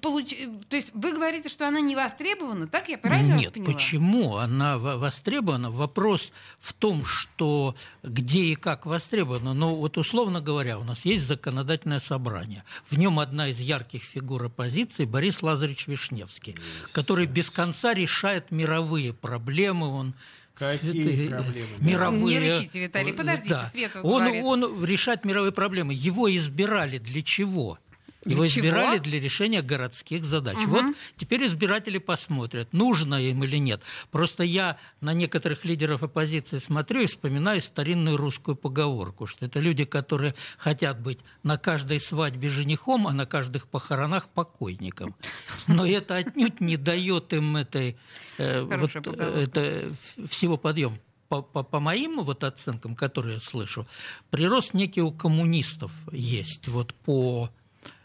Получ... 0.00 0.34
То 0.68 0.76
есть 0.76 0.92
вы 0.94 1.12
говорите, 1.12 1.48
что 1.48 1.66
она 1.66 1.80
не 1.80 1.96
востребована, 1.96 2.66
так 2.66 2.88
я 2.88 2.98
правильно 2.98 3.34
Нет, 3.34 3.46
вас 3.46 3.54
поняла? 3.54 3.72
почему 3.72 4.36
она 4.36 4.78
востребована? 4.78 5.70
Вопрос 5.70 6.32
в 6.58 6.72
том, 6.72 7.04
что 7.04 7.74
где 8.02 8.44
и 8.44 8.54
как 8.54 8.86
востребована. 8.86 9.54
Но 9.54 9.74
вот 9.74 9.98
условно 9.98 10.40
говоря, 10.40 10.78
у 10.78 10.84
нас 10.84 11.04
есть 11.04 11.26
законодательное 11.26 12.00
собрание. 12.00 12.64
В 12.88 12.98
нем 12.98 13.18
одна 13.18 13.48
из 13.48 13.58
ярких 13.58 14.02
фигур 14.02 14.44
оппозиции 14.44 15.04
Борис 15.04 15.42
Лазаревич 15.42 15.86
Вишневский, 15.86 16.56
который 16.92 17.26
без 17.26 17.50
конца 17.50 17.94
решает 17.94 18.50
мировые 18.50 19.12
проблемы. 19.12 19.88
Он 19.88 20.14
Какие 20.60 21.28
проблемы? 21.28 21.68
Мировые... 21.78 22.38
Не 22.40 22.50
рычите, 22.50 22.80
Виталий, 22.80 23.14
подождите, 23.14 23.50
да. 23.50 23.70
Света 23.72 24.02
он, 24.02 24.26
он 24.44 24.84
решает 24.84 25.24
мировые 25.24 25.52
проблемы. 25.52 25.94
Его 25.94 26.30
избирали 26.36 26.98
для 26.98 27.22
чего? 27.22 27.78
Его 28.24 28.42
Для 28.42 28.48
избирали 28.48 28.96
чего? 28.96 29.04
для 29.04 29.20
решения 29.20 29.62
городских 29.62 30.24
задач. 30.24 30.58
Угу. 30.58 30.66
Вот 30.66 30.96
теперь 31.16 31.46
избиратели 31.46 31.96
посмотрят, 31.96 32.72
нужно 32.74 33.14
им 33.14 33.42
или 33.44 33.56
нет. 33.56 33.80
Просто 34.10 34.42
я 34.42 34.76
на 35.00 35.14
некоторых 35.14 35.64
лидеров 35.64 36.02
оппозиции 36.02 36.58
смотрю 36.58 37.00
и 37.00 37.06
вспоминаю 37.06 37.62
старинную 37.62 38.18
русскую 38.18 38.56
поговорку, 38.56 39.26
что 39.26 39.46
это 39.46 39.58
люди, 39.58 39.86
которые 39.86 40.34
хотят 40.58 41.00
быть 41.00 41.20
на 41.42 41.56
каждой 41.56 41.98
свадьбе 41.98 42.50
женихом, 42.50 43.06
а 43.06 43.12
на 43.12 43.24
каждых 43.24 43.68
похоронах 43.68 44.28
покойником. 44.28 45.14
Но 45.66 45.86
это 45.86 46.16
отнюдь 46.16 46.60
не 46.60 46.76
дает 46.76 47.32
им 47.32 47.56
этой, 47.56 47.96
э, 48.36 48.60
вот, 48.60 48.94
это, 48.96 49.92
всего 50.28 50.58
подъема 50.58 50.98
по, 51.30 51.42
по, 51.42 51.62
по 51.62 51.80
моим 51.80 52.22
вот 52.22 52.44
оценкам, 52.44 52.94
которые 52.96 53.34
я 53.34 53.40
слышу, 53.40 53.86
прирост 54.30 54.74
некий 54.74 55.00
у 55.00 55.12
коммунистов 55.12 55.92
есть 56.10 56.68
вот 56.68 56.92
по 56.92 57.48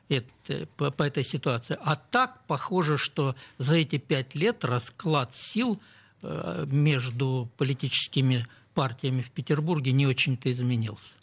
это, 0.09 0.67
по, 0.77 0.91
по 0.91 1.03
этой 1.03 1.23
ситуации. 1.23 1.77
А 1.81 1.95
так 1.95 2.45
похоже, 2.47 2.97
что 2.97 3.35
за 3.57 3.77
эти 3.77 3.97
пять 3.97 4.35
лет 4.35 4.63
расклад 4.63 5.35
сил 5.35 5.81
э, 6.21 6.65
между 6.67 7.49
политическими 7.57 8.45
партиями 8.73 9.21
в 9.21 9.31
Петербурге 9.31 9.91
не 9.91 10.05
очень-то 10.05 10.51
изменился. 10.51 11.13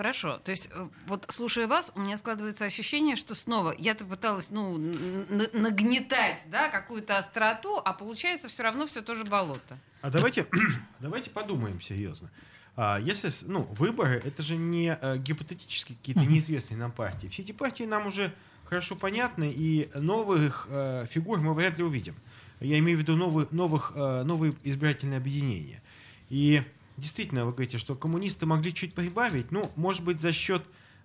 Хорошо. 0.00 0.38
То 0.38 0.50
есть, 0.50 0.70
э, 0.72 0.88
вот 1.06 1.26
слушая 1.28 1.66
вас, 1.66 1.92
у 1.94 2.00
меня 2.00 2.16
складывается 2.16 2.64
ощущение, 2.64 3.16
что 3.16 3.34
снова 3.34 3.74
я-то 3.76 4.06
пыталась 4.06 4.48
ну, 4.50 4.78
нагнетать 4.78 6.42
да, 6.46 6.70
какую-то 6.70 7.18
остроту, 7.18 7.76
а 7.84 7.92
получается 7.92 8.48
все 8.48 8.62
равно 8.62 8.86
все 8.86 9.02
тоже 9.02 9.24
болото. 9.24 9.78
А 10.00 10.10
давайте, 10.10 10.46
давайте 11.00 11.28
подумаем 11.28 11.82
серьезно. 11.82 12.30
А 12.76 12.98
если, 12.98 13.30
ну, 13.46 13.62
выборы, 13.72 14.22
это 14.24 14.42
же 14.42 14.56
не 14.56 14.96
э, 15.00 15.18
гипотетически 15.18 15.94
какие-то 15.94 16.24
неизвестные 16.24 16.78
нам 16.78 16.92
партии. 16.92 17.26
Все 17.28 17.42
эти 17.42 17.52
партии 17.52 17.84
нам 17.84 18.06
уже 18.06 18.32
хорошо 18.64 18.96
понятны, 18.96 19.50
и 19.54 19.88
новых 19.94 20.66
э, 20.70 21.06
фигур 21.10 21.40
мы 21.40 21.54
вряд 21.54 21.76
ли 21.78 21.84
увидим. 21.84 22.14
Я 22.60 22.78
имею 22.78 22.98
в 22.98 23.00
виду 23.00 23.16
новые, 23.16 23.48
новых, 23.50 23.92
э, 23.94 24.22
новые 24.22 24.54
избирательные 24.62 25.16
объединения. 25.16 25.82
И 26.28 26.62
действительно, 26.96 27.44
вы 27.44 27.52
говорите, 27.52 27.78
что 27.78 27.96
коммунисты 27.96 28.46
могли 28.46 28.72
чуть 28.72 28.94
прибавить, 28.94 29.50
ну, 29.50 29.70
может 29.76 30.04
быть, 30.04 30.20
за 30.20 30.32
счет 30.32 30.62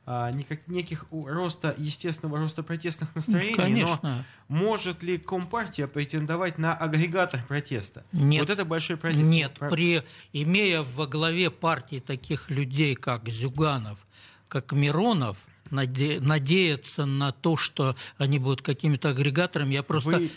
а, 0.08 0.32
никак, 0.32 0.68
неких 0.68 1.06
роста, 1.12 1.74
естественного 1.78 2.38
роста 2.38 2.62
протестных 2.62 3.16
настроений, 3.16 3.56
Конечно. 3.56 4.00
но 4.04 4.56
может 4.56 5.02
ли 5.02 5.18
Компартия 5.18 5.88
претендовать 5.88 6.60
на 6.60 6.76
агрегатор 6.76 7.44
протеста? 7.48 8.06
Нет. 8.12 8.42
Вот 8.42 8.50
это 8.52 8.66
большой 8.66 8.98
протест. 8.98 9.24
Нет, 9.24 9.54
при, 9.60 10.04
имея 10.32 10.84
во 10.84 11.08
главе 11.08 11.50
партии 11.50 12.00
таких 12.00 12.52
людей, 12.52 12.96
как 12.96 13.28
Зюганов, 13.28 14.06
как 14.48 14.72
Миронов, 14.74 15.38
наде, 15.72 16.20
надеяться 16.20 17.06
на 17.06 17.32
то, 17.32 17.58
что 17.58 17.96
они 18.18 18.38
будут 18.38 18.62
какими-то 18.62 19.10
агрегаторами, 19.10 19.74
я 19.74 19.84
просто... 19.84 20.12
Вы 20.12 20.30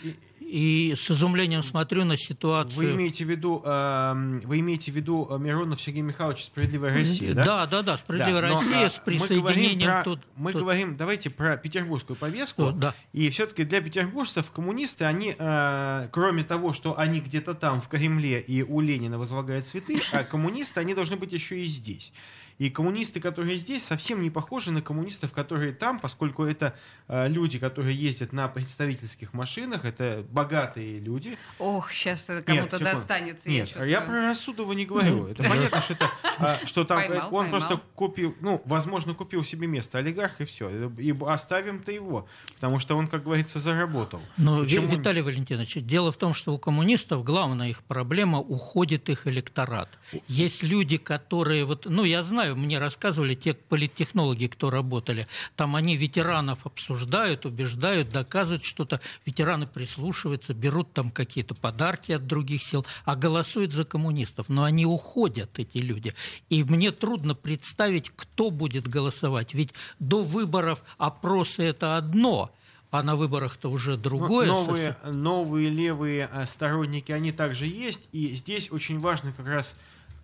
и 0.49 0.95
с 0.95 1.11
изумлением 1.11 1.61
смотрю 1.61 2.05
на 2.05 2.17
ситуацию. 2.17 2.75
Вы 2.75 2.91
имеете 2.91 3.23
в 3.23 3.29
виду, 3.29 3.61
э, 3.63 4.39
вы 4.43 4.59
имеете 4.59 4.91
в 4.91 4.95
виду 4.95 5.27
э, 5.29 5.37
Миронов 5.37 5.79
Сергей 5.79 6.01
Михайлович 6.01 6.45
«Справедливая 6.45 6.93
Россия», 6.93 7.33
да? 7.33 7.45
Да, 7.45 7.65
да, 7.67 7.81
да, 7.83 7.97
«Справедливая 7.97 8.41
да, 8.41 8.47
Россия» 8.49 8.83
но, 8.83 8.89
с 8.89 8.99
присоединением 8.99 9.91
мы 9.91 10.03
тут... 10.03 10.19
Мы 10.35 10.51
тут... 10.53 10.61
говорим, 10.61 10.97
давайте 10.97 11.29
про 11.29 11.55
петербургскую 11.55 12.17
повестку. 12.17 12.71
Да. 12.71 12.95
И 13.13 13.29
все-таки 13.29 13.63
для 13.63 13.81
петербуржцев 13.81 14.49
коммунисты, 14.51 15.05
они, 15.05 15.35
э, 15.37 16.07
кроме 16.11 16.43
того, 16.43 16.73
что 16.73 16.97
они 16.97 17.19
где-то 17.19 17.53
там 17.53 17.79
в 17.79 17.87
Кремле 17.87 18.39
и 18.39 18.63
у 18.63 18.81
Ленина 18.81 19.19
возлагают 19.19 19.67
цветы, 19.67 20.01
а 20.11 20.23
коммунисты, 20.23 20.79
они 20.79 20.95
должны 20.95 21.15
быть 21.15 21.31
еще 21.31 21.59
и 21.59 21.65
здесь. 21.65 22.11
И 22.59 22.69
коммунисты, 22.69 23.21
которые 23.21 23.57
здесь, 23.57 23.85
совсем 23.85 24.21
не 24.21 24.29
похожи 24.29 24.71
на 24.71 24.81
коммунистов, 24.81 25.31
которые 25.31 25.71
там, 25.71 25.97
поскольку 25.97 26.43
это 26.43 26.75
э, 27.07 27.29
люди, 27.29 27.57
которые 27.57 27.95
ездят 27.95 28.33
на 28.33 28.49
представительских 28.49 29.33
машинах, 29.33 29.85
это 29.85 30.25
богатые 30.29 30.99
люди. 30.99 31.37
Ох, 31.57 31.89
сейчас 31.89 32.25
кому-то 32.25 32.77
Нет, 32.77 32.83
достанется. 32.83 33.49
Нет, 33.49 33.73
я, 33.77 33.85
я 33.85 34.01
про 34.01 34.27
Рассудова 34.27 34.73
не 34.73 34.85
говорю. 34.85 35.27
Это 35.27 35.43
понятно, 35.43 35.79
что, 35.79 35.93
это, 35.93 36.11
а, 36.37 36.57
что 36.65 36.83
там 36.83 36.97
поймал, 36.97 37.27
он 37.27 37.31
поймал. 37.31 37.49
просто 37.49 37.81
купил, 37.95 38.35
ну, 38.41 38.61
возможно, 38.65 39.13
купил 39.13 39.45
себе 39.45 39.65
место 39.65 39.99
олигарх 39.99 40.41
и 40.41 40.45
все. 40.45 40.89
И 40.97 41.15
оставим-то 41.17 41.93
его, 41.93 42.27
потому 42.55 42.79
что 42.79 42.97
он, 42.97 43.07
как 43.07 43.23
говорится, 43.23 43.59
заработал. 43.59 44.19
Но, 44.35 44.63
Почему... 44.63 44.87
Виталий 44.87 45.21
Валентинович, 45.21 45.75
дело 45.75 46.11
в 46.11 46.17
том, 46.17 46.33
что 46.33 46.53
у 46.53 46.59
коммунистов 46.59 47.23
главная 47.23 47.69
их 47.69 47.83
проблема 47.83 48.39
уходит 48.39 49.07
их 49.07 49.27
электорат. 49.27 49.97
Есть 50.27 50.61
люди, 50.61 50.97
которые 50.97 51.63
вот, 51.63 51.85
ну, 51.85 52.03
я 52.03 52.21
знаю, 52.21 52.48
знаю, 52.49 52.55
мне 52.55 52.79
рассказывали 52.79 53.35
те 53.35 53.53
политтехнологи, 53.53 54.47
кто 54.47 54.69
работали. 54.69 55.27
Там 55.55 55.75
они 55.75 55.95
ветеранов 55.95 56.65
обсуждают, 56.65 57.45
убеждают, 57.45 58.09
доказывают 58.09 58.63
что-то. 58.63 58.99
Ветераны 59.25 59.67
прислушиваются, 59.67 60.53
берут 60.53 60.93
там 60.93 61.11
какие-то 61.11 61.55
подарки 61.55 62.11
от 62.11 62.27
других 62.27 62.63
сил, 62.63 62.85
а 63.05 63.15
голосуют 63.15 63.71
за 63.71 63.83
коммунистов. 63.83 64.49
Но 64.49 64.63
они 64.63 64.85
уходят, 64.85 65.59
эти 65.59 65.77
люди. 65.77 66.13
И 66.49 66.63
мне 66.63 66.91
трудно 66.91 67.35
представить, 67.35 68.11
кто 68.15 68.49
будет 68.49 68.87
голосовать. 68.87 69.53
Ведь 69.53 69.73
до 69.99 70.23
выборов 70.23 70.83
опросы– 70.97 71.63
это 71.63 71.97
одно– 71.97 72.51
а 72.91 73.03
на 73.03 73.15
выборах-то 73.15 73.69
уже 73.69 73.97
другое. 73.97 74.47
Новые, 74.47 74.97
новые 75.13 75.69
левые 75.69 76.27
э, 76.33 76.45
сторонники, 76.45 77.11
они 77.11 77.31
также 77.31 77.67
есть. 77.67 78.09
И 78.11 78.29
здесь 78.29 78.71
очень 78.71 78.97
важно 78.97 79.31
как 79.31 79.45
раз 79.45 79.75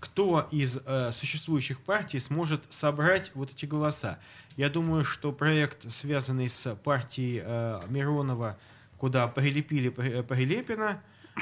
кто 0.06 0.48
из 0.52 0.78
э, 0.86 1.12
существующих 1.12 1.82
партий 1.82 2.20
сможет 2.20 2.64
собрать 2.70 3.32
вот 3.34 3.52
эти 3.52 3.66
голоса. 3.66 4.20
Я 4.56 4.70
думаю, 4.70 5.04
что 5.04 5.32
проект, 5.32 5.92
связанный 5.92 6.48
с 6.48 6.76
партией 6.76 7.42
э, 7.44 7.82
Миронова, 7.90 8.58
куда 8.98 9.28
прилепили 9.28 9.90
Прилепина, 9.90 11.02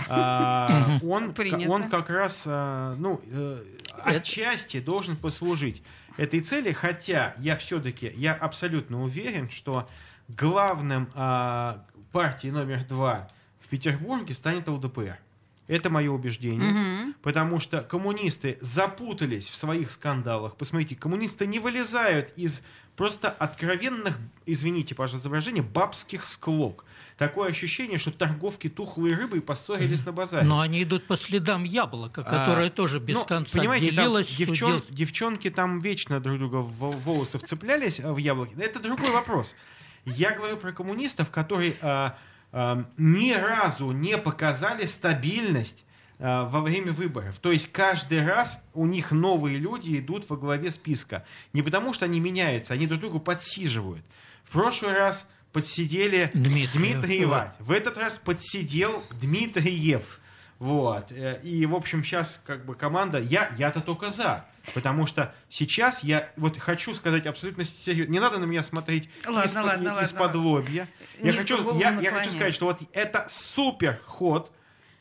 э, 0.10 1.00
он, 1.04 1.36
он 1.68 1.90
как 1.90 2.10
раз 2.10 2.44
э, 2.46 2.96
ну, 2.98 3.22
э, 3.30 3.64
отчасти 4.00 4.80
должен 4.80 5.18
послужить 5.18 5.84
этой 6.18 6.40
цели, 6.40 6.72
хотя 6.72 7.36
я 7.40 7.58
все-таки, 7.58 8.14
я 8.16 8.34
абсолютно 8.34 9.04
уверен, 9.04 9.50
что 9.50 9.90
главным 10.30 11.10
э, 11.14 11.74
партией 12.14 12.54
номер 12.54 12.86
два 12.86 13.28
в 13.60 13.68
Петербурге 13.68 14.34
станет 14.34 14.70
ЛДПР. 14.70 15.20
Это 15.68 15.90
мое 15.90 16.12
убеждение. 16.12 17.06
Угу. 17.06 17.14
Потому 17.22 17.60
что 17.60 17.82
коммунисты 17.82 18.58
запутались 18.60 19.50
в 19.50 19.56
своих 19.56 19.92
скандалах. 19.92 20.58
Посмотрите, 20.58 20.96
коммунисты 20.96 21.48
не 21.48 21.60
вылезают 21.60 22.34
из 22.36 22.64
просто 22.98 23.30
откровенных, 23.30 24.20
извините, 24.46 24.94
пожалуйста, 24.94 25.24
за 25.24 25.30
выражение, 25.30 25.64
бабских 25.64 26.26
склок. 26.26 26.86
Такое 27.18 27.50
ощущение, 27.50 27.98
что 27.98 28.12
торговки 28.12 28.70
тухлой 28.70 29.14
рыбой 29.14 29.42
поссорились 29.42 30.06
на 30.06 30.12
базаре. 30.12 30.46
Но 30.46 30.60
они 30.60 30.84
идут 30.84 31.08
по 31.08 31.16
следам 31.16 31.64
яблока, 31.64 32.24
которое 32.24 32.68
а, 32.68 32.70
тоже 32.70 33.00
без 33.00 33.16
ну, 33.16 33.26
конца 33.26 33.58
понимаете, 33.58 33.90
делилось. 33.90 34.28
Там 34.28 34.38
девчон, 34.38 34.82
девчонки 34.90 35.50
там 35.50 35.80
вечно 35.80 36.20
друг 36.20 36.40
друга 36.40 36.58
в 36.58 37.00
волосы 37.04 37.38
вцеплялись 37.38 38.00
в 38.00 38.18
яблоки. 38.18 38.54
Это 38.58 38.80
другой 38.80 39.12
вопрос. 39.12 39.56
Я 40.06 40.36
говорю 40.36 40.58
про 40.58 40.74
коммунистов, 40.74 41.32
которые 41.32 41.76
а, 41.82 41.88
а, 41.88 42.18
ни 42.98 43.34
разу 43.34 43.92
не 43.92 44.18
показали 44.18 44.86
стабильность 44.86 45.86
а, 46.20 46.46
во 46.46 46.62
время 46.62 46.92
выборов. 46.92 47.38
То 47.40 47.52
есть 47.52 47.72
каждый 47.72 48.26
раз 48.26 48.62
у 48.74 48.86
них 48.86 49.12
новые 49.12 49.58
люди 49.58 49.98
идут 50.00 50.30
во 50.30 50.38
главе 50.38 50.72
списка. 50.72 51.26
Не 51.52 51.62
потому, 51.62 51.94
что 51.94 52.06
они 52.06 52.20
меняются, 52.20 52.74
они 52.74 52.88
друг 52.88 53.02
другу 53.02 53.20
подсиживают. 53.20 54.06
В 54.44 54.54
прошлый 54.54 54.94
раз 54.94 55.28
подсидели 55.52 56.32
Дмитриев. 56.34 56.74
Дмитриева. 56.74 57.56
В 57.60 57.72
этот 57.72 57.98
раз 57.98 58.22
подсидел 58.24 59.04
Дмитриев. 59.20 60.22
Вот. 60.60 61.12
Э, 61.12 61.42
и, 61.44 61.66
в 61.66 61.76
общем, 61.76 62.04
сейчас 62.04 62.42
как 62.46 62.66
бы 62.66 62.76
команда... 62.76 63.20
Я, 63.20 63.52
я-то 63.58 63.82
только 63.82 64.10
за. 64.10 64.46
Потому 64.74 65.06
что 65.06 65.34
сейчас 65.50 66.04
я 66.04 66.32
вот 66.38 66.58
хочу 66.58 66.94
сказать 66.94 67.26
абсолютно 67.26 67.66
серьезно. 67.66 68.12
Не 68.12 68.20
надо 68.20 68.38
на 68.38 68.46
меня 68.46 68.64
смотреть 68.64 69.10
ладно, 69.26 69.44
из-под, 69.44 69.66
ладно, 69.66 70.00
из-под 70.02 70.36
лобья. 70.36 70.88
Я 71.20 71.34
хочу, 71.34 71.78
я, 71.78 72.00
я 72.00 72.12
хочу 72.12 72.32
сказать, 72.32 72.54
что 72.54 72.66
вот 72.66 72.80
это 72.94 73.26
супер 73.30 74.00
ход. 74.06 74.52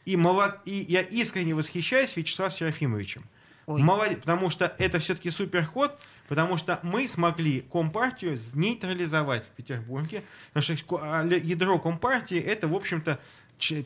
И, 0.04 0.16
молод... 0.16 0.58
и 0.64 0.84
я 0.88 1.00
искренне 1.02 1.54
восхищаюсь 1.54 2.16
Вячеславом 2.16 2.52
Серафимовичем. 2.52 3.22
Ой. 3.66 3.80
Молодец, 3.80 4.18
потому 4.18 4.50
что 4.50 4.74
это 4.78 4.98
все-таки 4.98 5.30
супер 5.30 5.64
ход, 5.64 5.96
потому 6.28 6.56
что 6.56 6.80
мы 6.82 7.06
смогли 7.06 7.60
Компартию 7.60 8.36
нейтрализовать 8.54 9.44
в 9.44 9.50
Петербурге, 9.50 10.24
потому 10.52 10.76
что 10.76 10.98
а, 11.00 11.24
ядро 11.24 11.78
Компартии 11.78 12.40
это, 12.40 12.66
в 12.66 12.74
общем-то, 12.74 13.20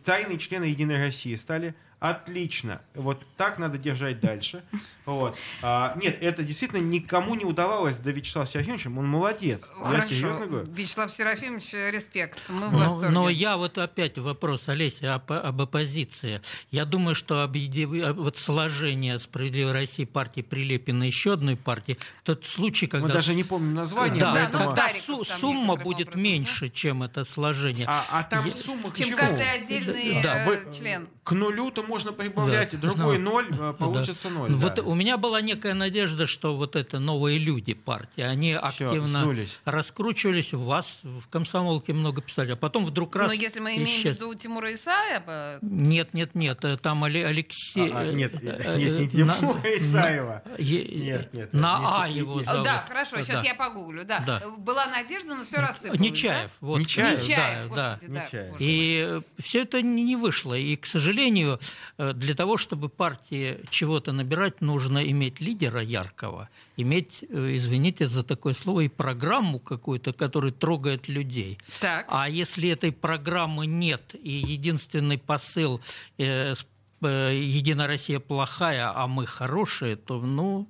тайные 0.05 0.39
члены 0.39 0.65
Единой 0.65 0.97
России 0.97 1.35
стали 1.35 1.75
Отлично. 1.99 2.83
Вот 2.95 3.23
так 3.37 3.59
надо 3.59 3.79
держать 3.79 4.21
дальше. 4.21 4.63
Вот. 5.07 5.39
А, 5.63 5.97
нет, 6.03 6.19
это 6.21 6.43
действительно 6.43 6.81
никому 6.81 7.35
не 7.37 7.45
удавалось 7.45 7.97
до 7.97 8.11
Вячеслава 8.11 8.47
Серафимовича. 8.47 8.91
Он 8.91 9.07
молодец. 9.07 9.71
Хорошо. 9.73 9.97
Я 9.97 10.03
серьезно 10.09 10.47
говорю. 10.47 10.71
Вячеслав 10.73 11.11
Серафимович, 11.11 11.73
респект. 11.73 12.43
Мы 12.49 12.69
в 12.69 12.73
но, 12.73 12.79
восторге. 12.79 13.09
Но 13.09 13.31
я 13.31 13.57
вот 13.57 13.79
опять 13.79 14.19
вопрос, 14.19 14.69
Олеся, 14.69 15.15
об, 15.15 15.33
об 15.33 15.63
оппозиции. 15.63 16.43
Я 16.71 16.85
думаю, 16.85 17.15
что 17.15 17.43
объедив... 17.43 17.89
вот 18.17 18.37
сложение 18.37 19.19
«Справедливой 19.19 19.73
России» 19.73 20.05
партии 20.05 20.43
Прилепина 20.43 21.05
еще 21.05 21.35
одной 21.35 21.57
партии, 21.57 21.97
тот 22.25 22.45
случай, 22.45 22.87
когда... 22.89 23.07
Мы 23.07 23.15
даже 23.15 23.35
не 23.35 23.45
помним 23.45 23.75
название. 23.75 24.21
Да, 24.21 24.35
да 24.35 24.49
но 24.51 24.59
когда 24.59 24.89
су- 24.89 25.25
сумма 25.25 25.77
будет 25.77 26.09
образом, 26.09 26.23
меньше, 26.23 26.67
да? 26.67 26.73
чем 26.75 27.03
это 27.03 27.25
сложение. 27.25 27.87
А, 27.89 28.05
а 28.11 28.23
там 28.25 28.45
я... 28.45 28.53
сумма 28.53 28.91
к 28.91 28.97
Чем 28.97 29.09
чему? 29.09 29.19
каждый 29.19 29.51
отдельный 29.51 30.23
да, 30.23 30.45
э, 30.45 30.49
вы... 30.49 30.75
член. 30.77 31.09
К 31.23 31.33
нулю-то 31.33 31.83
можно 31.87 32.13
прибавлять, 32.13 32.73
да. 32.81 32.89
другой 32.89 33.19
ну, 33.19 33.33
ноль, 33.33 33.49
э, 33.51 33.75
получится 33.79 34.29
да. 34.29 34.31
ноль. 34.31 34.53
Вот 34.53 34.75
да. 34.75 34.83
у 34.83 34.95
меня 34.95 35.17
была 35.17 35.41
некая 35.41 35.75
надежда, 35.75 36.27
что 36.27 36.57
вот 36.57 36.77
это 36.77 36.99
новые 36.99 37.39
люди 37.39 37.75
партии, 37.75 38.23
они 38.23 38.53
активно 38.53 39.23
сдулись. 39.23 39.59
раскручивались, 39.65 40.53
у 40.53 40.61
вас 40.61 40.99
в 41.03 41.29
комсомолке 41.29 41.93
много 41.93 42.23
писали, 42.23 42.53
а 42.53 42.57
потом 42.57 42.85
вдруг 42.85 43.17
раз... 43.17 43.29
Но 43.29 43.33
если 43.33 43.61
мы 43.61 43.77
имеем 43.77 43.85
исчез. 43.85 44.17
в 44.17 44.21
виду 44.21 44.35
Тимура 44.35 44.73
Исаева... 44.73 45.59
Нет, 45.63 46.15
нет, 46.15 46.35
нет, 46.35 46.65
э, 46.65 46.77
там 46.77 47.05
Алексей... 47.05 47.91
А, 47.93 48.01
а, 48.01 48.13
нет, 48.13 48.33
э, 48.43 48.77
нет, 48.79 48.99
не 48.99 49.09
Тимура 49.09 49.77
Исаева. 49.77 50.43
Нет, 50.59 51.33
нет. 51.33 51.53
На 51.53 52.03
А 52.03 52.09
его 52.09 52.43
зовут. 52.43 52.65
Да, 52.65 52.85
хорошо, 52.87 53.23
сейчас 53.23 53.45
я 53.45 53.55
погуглю. 53.55 54.05
Да. 54.05 54.43
Была 54.59 54.87
надежда, 54.87 55.35
но 55.35 55.45
все 55.45 55.59
рассыпалось. 55.59 56.01
Нечаев. 56.01 56.51
Вот. 56.61 56.81
Нечаев, 56.81 57.23
Нечаев, 57.23 57.75
да, 57.75 57.99
да. 58.09 58.29
И 58.59 59.21
все 59.39 59.63
это 59.63 59.83
не 59.83 60.17
вышло. 60.17 60.55
И, 60.55 60.77
к 60.77 60.87
сожалению, 60.87 61.59
для 61.99 62.35
того, 62.35 62.57
чтобы 62.57 62.89
партии 62.89 63.59
чего-то 63.71 64.13
набирать, 64.13 64.61
нужно 64.61 65.09
иметь 65.11 65.41
лидера 65.41 65.81
яркого, 65.81 66.49
иметь, 66.77 67.25
э, 67.29 67.57
извините 67.57 68.07
за 68.07 68.23
такое 68.23 68.55
слово, 68.55 68.81
и 68.81 68.89
программу 68.89 69.59
какую-то, 69.59 70.13
которая 70.13 70.53
трогает 70.53 71.09
людей. 71.09 71.59
Так. 71.81 72.07
А 72.09 72.29
если 72.29 72.69
этой 72.69 72.93
программы 72.93 73.67
нет, 73.67 74.15
и 74.15 74.31
единственный 74.31 75.19
посыл 75.19 75.81
э, 76.19 76.55
э, 77.03 77.35
«Единая 77.35 77.87
Россия 77.87 78.21
плохая, 78.21 78.93
а 78.95 79.07
мы 79.07 79.27
хорошие», 79.27 79.97
то, 79.97 80.21
ну, 80.21 80.67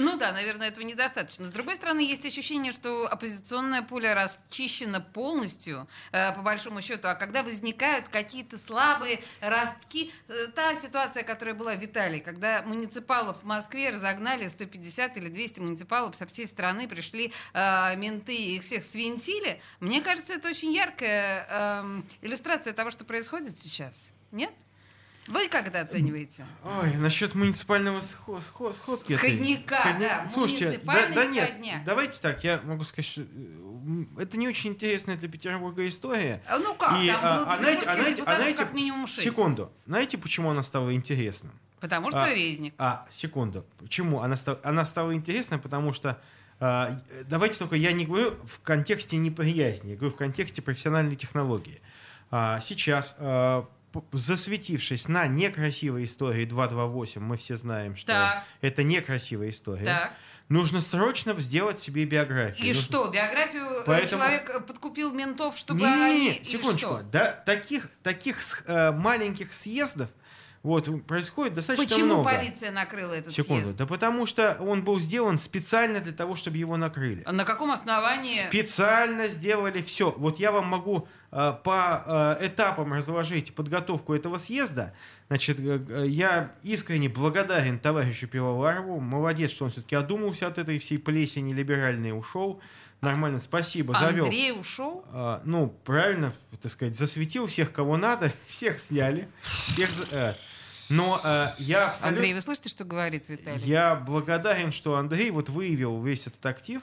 ну 0.00 0.16
да, 0.16 0.32
наверное, 0.32 0.68
этого 0.68 0.84
недостаточно. 0.84 1.46
С 1.46 1.50
другой 1.50 1.76
стороны, 1.76 2.00
есть 2.00 2.24
ощущение, 2.24 2.72
что 2.72 3.06
оппозиционная 3.06 3.82
пуля 3.82 4.14
расчищена 4.14 5.00
полностью, 5.00 5.86
э, 6.12 6.32
по 6.34 6.42
большому 6.42 6.80
счету. 6.82 7.08
А 7.08 7.14
когда 7.14 7.42
возникают 7.42 8.08
какие-то 8.08 8.58
слабые 8.58 9.22
ростки, 9.40 10.12
э, 10.28 10.48
та 10.54 10.74
ситуация, 10.74 11.22
которая 11.22 11.54
была 11.54 11.74
в 11.74 11.80
Виталии, 11.80 12.20
когда 12.20 12.62
муниципалов 12.64 13.42
в 13.42 13.46
Москве 13.46 13.90
разогнали 13.90 14.48
150 14.48 15.16
или 15.16 15.28
200 15.28 15.60
муниципалов 15.60 16.14
со 16.14 16.26
всей 16.26 16.46
страны, 16.46 16.88
пришли 16.88 17.32
э, 17.52 17.96
менты 17.96 18.34
и 18.34 18.56
их 18.56 18.62
всех 18.62 18.84
свинтили, 18.84 19.60
мне 19.80 20.00
кажется, 20.00 20.34
это 20.34 20.48
очень 20.48 20.72
яркая 20.72 21.46
э, 21.48 22.02
иллюстрация 22.22 22.72
того, 22.72 22.90
что 22.90 23.04
происходит 23.04 23.58
сейчас. 23.58 24.12
Нет? 24.30 24.52
Вы 25.28 25.48
как 25.48 25.68
это 25.68 25.80
оцениваете? 25.82 26.44
Ой, 26.64 26.96
насчет 26.96 27.34
муниципального 27.34 28.00
сход, 28.00 28.42
сход, 28.42 28.76
сходки. 28.76 29.14
Сходника, 29.14 29.76
Сходни... 29.76 30.00
да. 30.00 30.28
Слушайте, 30.28 30.80
да, 30.84 31.08
да 31.14 31.26
нет, 31.26 31.84
давайте 31.84 32.20
так, 32.20 32.42
я 32.42 32.60
могу 32.64 32.82
сказать, 32.82 33.06
что 33.08 33.22
э, 33.22 34.04
это 34.18 34.36
не 34.36 34.48
очень 34.48 34.70
интересная 34.70 35.16
для 35.16 35.28
Петербурга 35.28 35.86
история. 35.86 36.42
А 36.48 36.58
ну 36.58 36.74
как, 36.74 37.00
И, 37.00 37.06
там 37.06 37.20
а, 37.22 37.36
было 37.36 37.52
а, 37.52 37.56
знаете, 37.56 37.86
а, 37.86 37.94
знаете, 37.94 38.22
а, 38.26 38.36
знаете, 38.36 38.58
как 38.58 38.74
минимум 38.74 39.06
6. 39.06 39.22
Секунду. 39.22 39.72
Знаете, 39.86 40.18
почему 40.18 40.50
она 40.50 40.64
стала 40.64 40.92
интересным? 40.92 41.52
Потому 41.78 42.10
что 42.10 42.22
а, 42.22 42.34
резник. 42.34 42.74
А, 42.78 43.06
секунду. 43.10 43.64
Почему? 43.78 44.22
Она, 44.22 44.36
стала, 44.36 44.60
она 44.64 44.84
стала 44.84 45.14
интересной, 45.14 45.58
потому 45.58 45.92
что 45.92 46.20
а, 46.58 46.96
давайте 47.26 47.58
только 47.58 47.76
я 47.76 47.92
не 47.92 48.06
говорю 48.06 48.36
в 48.44 48.60
контексте 48.60 49.16
неприязни, 49.16 49.90
я 49.90 49.96
говорю 49.96 50.14
в 50.14 50.16
контексте 50.16 50.62
профессиональной 50.62 51.16
технологии. 51.16 51.80
А, 52.30 52.60
сейчас 52.60 53.16
а, 53.18 53.68
засветившись 54.12 55.08
на 55.08 55.26
некрасивой 55.26 56.04
истории 56.04 56.44
228, 56.44 57.20
мы 57.20 57.36
все 57.36 57.56
знаем, 57.56 57.96
что 57.96 58.12
так. 58.12 58.44
это 58.60 58.82
некрасивая 58.82 59.50
история. 59.50 59.84
Так. 59.84 60.12
Нужно 60.48 60.80
срочно 60.80 61.34
сделать 61.40 61.80
себе 61.80 62.04
биографию. 62.04 62.64
И 62.64 62.68
Нужно... 62.68 62.82
что, 62.82 63.08
биографию 63.08 63.64
э, 63.64 63.84
Поэтому... 63.86 64.22
человек 64.22 64.66
подкупил 64.66 65.12
ментов, 65.12 65.56
чтобы 65.56 65.80
не, 65.80 65.86
не, 65.86 65.94
не, 65.94 66.30
они... 66.30 66.44
секундочку. 66.44 66.98
Да, 67.10 67.32
таких, 67.46 67.88
таких 68.02 68.62
э, 68.66 68.92
маленьких 68.92 69.52
съездов 69.52 70.10
вот, 70.62 70.88
происходит 71.06 71.54
достаточно 71.54 71.84
Почему 71.84 72.06
много. 72.06 72.24
Почему 72.24 72.40
полиция 72.40 72.70
накрыла 72.70 73.14
этот 73.14 73.34
Секунду. 73.34 73.64
съезд? 73.64 73.76
Да 73.76 73.86
потому 73.86 74.26
что 74.26 74.56
он 74.60 74.84
был 74.84 75.00
сделан 75.00 75.38
специально 75.38 76.00
для 76.00 76.12
того, 76.12 76.36
чтобы 76.36 76.56
его 76.56 76.76
накрыли. 76.76 77.22
А 77.26 77.32
на 77.32 77.44
каком 77.44 77.72
основании? 77.72 78.46
Специально 78.48 79.26
сделали 79.26 79.82
все. 79.82 80.14
Вот 80.16 80.38
я 80.38 80.52
вам 80.52 80.66
могу 80.68 81.08
э, 81.32 81.54
по 81.64 82.38
э, 82.40 82.46
этапам 82.46 82.92
разложить 82.92 83.56
подготовку 83.56 84.14
этого 84.14 84.36
съезда. 84.36 84.94
Значит, 85.26 85.58
э, 85.58 86.04
я 86.06 86.52
искренне 86.62 87.08
благодарен 87.08 87.80
товарищу 87.80 88.28
Пивоварову. 88.28 89.00
Молодец, 89.00 89.50
что 89.50 89.64
он 89.64 89.72
все-таки 89.72 89.96
одумался 89.96 90.46
от 90.46 90.58
этой 90.58 90.78
всей 90.78 90.98
плесени 90.98 91.52
либеральной 91.52 92.10
и 92.10 92.12
ушел. 92.12 92.60
Нормально, 93.02 93.40
спасибо, 93.40 93.94
завел. 93.98 94.26
Андрей 94.26 94.52
ушел? 94.52 95.04
А, 95.08 95.42
ну, 95.44 95.76
правильно, 95.84 96.32
так 96.62 96.70
сказать, 96.70 96.96
засветил 96.96 97.46
всех, 97.48 97.72
кого 97.72 97.96
надо, 97.96 98.32
всех 98.46 98.78
сняли. 98.78 99.28
Всех, 99.40 99.90
э, 100.12 100.34
но 100.92 101.20
э, 101.24 101.48
я 101.58 101.86
абсолютно... 101.86 102.08
Андрей, 102.08 102.34
вы 102.34 102.40
слышите, 102.40 102.68
что 102.68 102.84
говорит 102.84 103.28
Виталий? 103.28 103.62
Я 103.64 103.94
благодарен, 103.94 104.72
что 104.72 104.96
Андрей 104.96 105.30
вот 105.30 105.48
выявил 105.48 106.02
весь 106.02 106.26
этот 106.26 106.44
актив. 106.44 106.82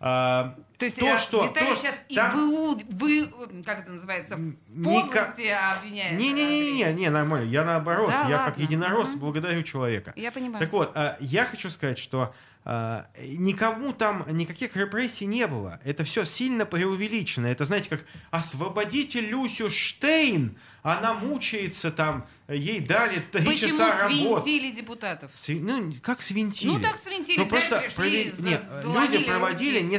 А, 0.00 0.56
то 0.78 0.86
есть 0.86 0.98
то, 0.98 1.14
а, 1.14 1.18
что, 1.18 1.44
Виталий 1.44 1.70
то, 1.70 1.76
сейчас 1.76 2.02
там... 2.14 2.32
и 2.32 2.84
вы, 2.84 3.28
вы, 3.28 3.62
как 3.64 3.80
это 3.80 3.92
называется, 3.92 4.36
в 4.36 4.82
подлости 4.82 5.42
Ника... 5.42 5.72
обвиняет. 5.72 6.18
Не-не-не, 6.18 6.92
не, 6.94 7.10
нормально. 7.10 7.46
Я 7.48 7.64
наоборот, 7.64 8.08
да, 8.08 8.28
я 8.28 8.36
ладно. 8.36 8.52
как 8.52 8.58
единорос 8.58 9.10
угу. 9.10 9.20
благодарю 9.20 9.62
человека. 9.62 10.12
Я 10.16 10.32
понимаю. 10.32 10.60
Так 10.60 10.72
вот, 10.72 10.92
а, 10.94 11.16
я 11.20 11.44
хочу 11.44 11.70
сказать, 11.70 11.98
что 11.98 12.34
а, 12.66 13.06
никому 13.20 13.92
там 13.92 14.24
никаких 14.30 14.74
репрессий 14.74 15.26
не 15.26 15.46
было. 15.46 15.80
Это 15.84 16.02
все 16.04 16.24
сильно 16.24 16.64
преувеличено. 16.64 17.46
Это, 17.46 17.66
знаете, 17.66 17.90
как 17.90 18.04
освободите 18.30 19.20
Люсю 19.20 19.68
Штейн, 19.68 20.56
она 20.82 21.12
мучается 21.12 21.90
там, 21.90 22.26
ей 22.48 22.80
дали 22.80 23.18
три 23.32 23.44
Почему 23.44 23.70
часа 23.70 24.08
работы. 24.08 24.42
свинтили 24.42 24.70
депутатов? 24.70 25.30
Сви... 25.34 25.60
Ну, 25.60 25.94
как 26.02 26.22
свинтили? 26.22 26.70
Ну, 26.70 26.80
так 26.80 26.96
свинтили. 26.96 27.38
Ну, 27.38 27.46
просто 27.46 27.84
провели... 27.94 28.32
Нет, 28.38 28.64
люди 28.82 29.24
проводили 29.24 29.80
руки. 29.80 29.90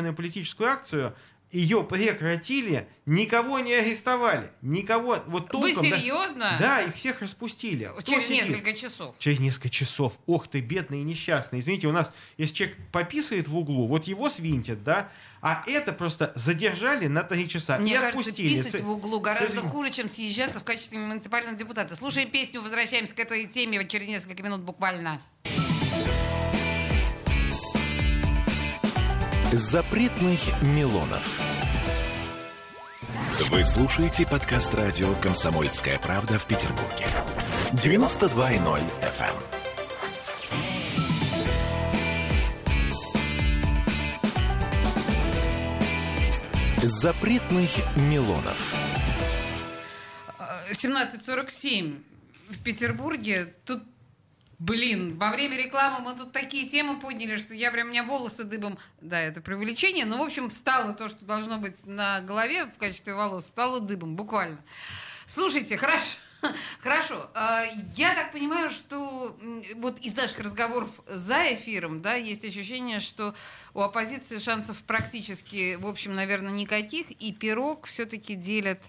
Несанкционированную 0.00 0.14
политическую 0.14 0.70
акцию, 0.70 1.14
ее 1.52 1.82
прекратили, 1.82 2.86
никого 3.06 3.58
не 3.58 3.72
арестовали, 3.72 4.52
никого 4.62 5.18
вот 5.26 5.50
толком. 5.50 5.72
Вы 5.72 5.74
серьезно? 5.74 6.56
Да, 6.60 6.76
да 6.76 6.82
их 6.82 6.94
всех 6.94 7.22
распустили. 7.22 7.90
Через 8.04 8.24
Кто 8.26 8.34
несколько 8.34 8.70
сидит? 8.70 8.78
часов. 8.78 9.16
Через 9.18 9.40
несколько 9.40 9.68
часов. 9.68 10.16
Ох 10.26 10.46
ты, 10.46 10.60
бедный 10.60 11.00
и 11.00 11.02
несчастный. 11.02 11.58
Извините, 11.58 11.88
у 11.88 11.92
нас, 11.92 12.12
если 12.38 12.54
человек 12.54 12.76
пописывает 12.92 13.48
в 13.48 13.56
углу, 13.56 13.88
вот 13.88 14.04
его 14.04 14.30
свинтят, 14.30 14.84
да, 14.84 15.08
а 15.40 15.64
это 15.66 15.92
просто 15.92 16.32
задержали 16.36 17.08
на 17.08 17.24
три 17.24 17.48
часа 17.48 17.78
Мне 17.78 17.94
и 17.94 17.94
кажется, 17.94 18.20
отпустили. 18.20 18.54
писать 18.54 18.82
в 18.82 18.88
углу 18.88 19.18
гораздо 19.18 19.60
С... 19.60 19.64
хуже, 19.64 19.90
чем 19.90 20.08
съезжаться 20.08 20.60
в 20.60 20.64
качестве 20.64 21.00
муниципального 21.00 21.56
депутата. 21.56 21.96
Слушаем 21.96 22.30
песню, 22.30 22.62
возвращаемся 22.62 23.12
к 23.12 23.18
этой 23.18 23.46
теме 23.46 23.84
через 23.88 24.06
несколько 24.06 24.40
минут 24.44 24.60
буквально. 24.60 25.20
Запретных 29.52 30.62
Милонов. 30.62 31.40
Вы 33.50 33.64
слушаете 33.64 34.24
подкаст 34.24 34.72
радио 34.74 35.12
«Комсомольская 35.14 35.98
правда» 35.98 36.38
в 36.38 36.46
Петербурге. 36.46 37.04
92.0 37.72 38.80
FM. 39.00 39.34
эм. 46.76 46.88
Запретных 46.88 47.70
Милонов. 47.96 48.72
17.47 50.70 52.00
в 52.50 52.58
Петербурге. 52.62 53.52
Тут 53.64 53.82
Блин, 54.60 55.16
во 55.16 55.30
время 55.30 55.56
рекламы 55.56 56.00
мы 56.00 56.14
тут 56.14 56.32
такие 56.32 56.68
темы 56.68 57.00
подняли, 57.00 57.38
что 57.38 57.54
я 57.54 57.70
прям, 57.70 57.86
у 57.86 57.90
меня 57.90 58.04
волосы 58.04 58.44
дыбом, 58.44 58.78
да, 59.00 59.18
это 59.18 59.40
преувеличение, 59.40 60.04
но, 60.04 60.18
в 60.18 60.22
общем, 60.22 60.50
встало 60.50 60.92
то, 60.92 61.08
что 61.08 61.24
должно 61.24 61.56
быть 61.56 61.86
на 61.86 62.20
голове 62.20 62.66
в 62.66 62.76
качестве 62.76 63.14
волос, 63.14 63.46
стало 63.46 63.80
дыбом, 63.80 64.16
буквально. 64.16 64.62
Слушайте, 65.24 65.78
хорошо. 65.78 66.18
Хорошо. 66.82 67.30
А, 67.34 67.62
я 67.96 68.14
так 68.14 68.32
понимаю, 68.32 68.68
что 68.68 69.34
вот 69.76 69.98
из 70.00 70.14
наших 70.14 70.40
разговоров 70.40 70.88
за 71.06 71.54
эфиром, 71.54 72.02
да, 72.02 72.14
есть 72.14 72.44
ощущение, 72.44 73.00
что 73.00 73.34
у 73.72 73.80
оппозиции 73.80 74.36
шансов 74.38 74.82
практически, 74.82 75.76
в 75.76 75.86
общем, 75.86 76.14
наверное, 76.14 76.52
никаких, 76.52 77.10
и 77.12 77.32
пирог 77.32 77.86
все-таки 77.86 78.34
делят 78.34 78.80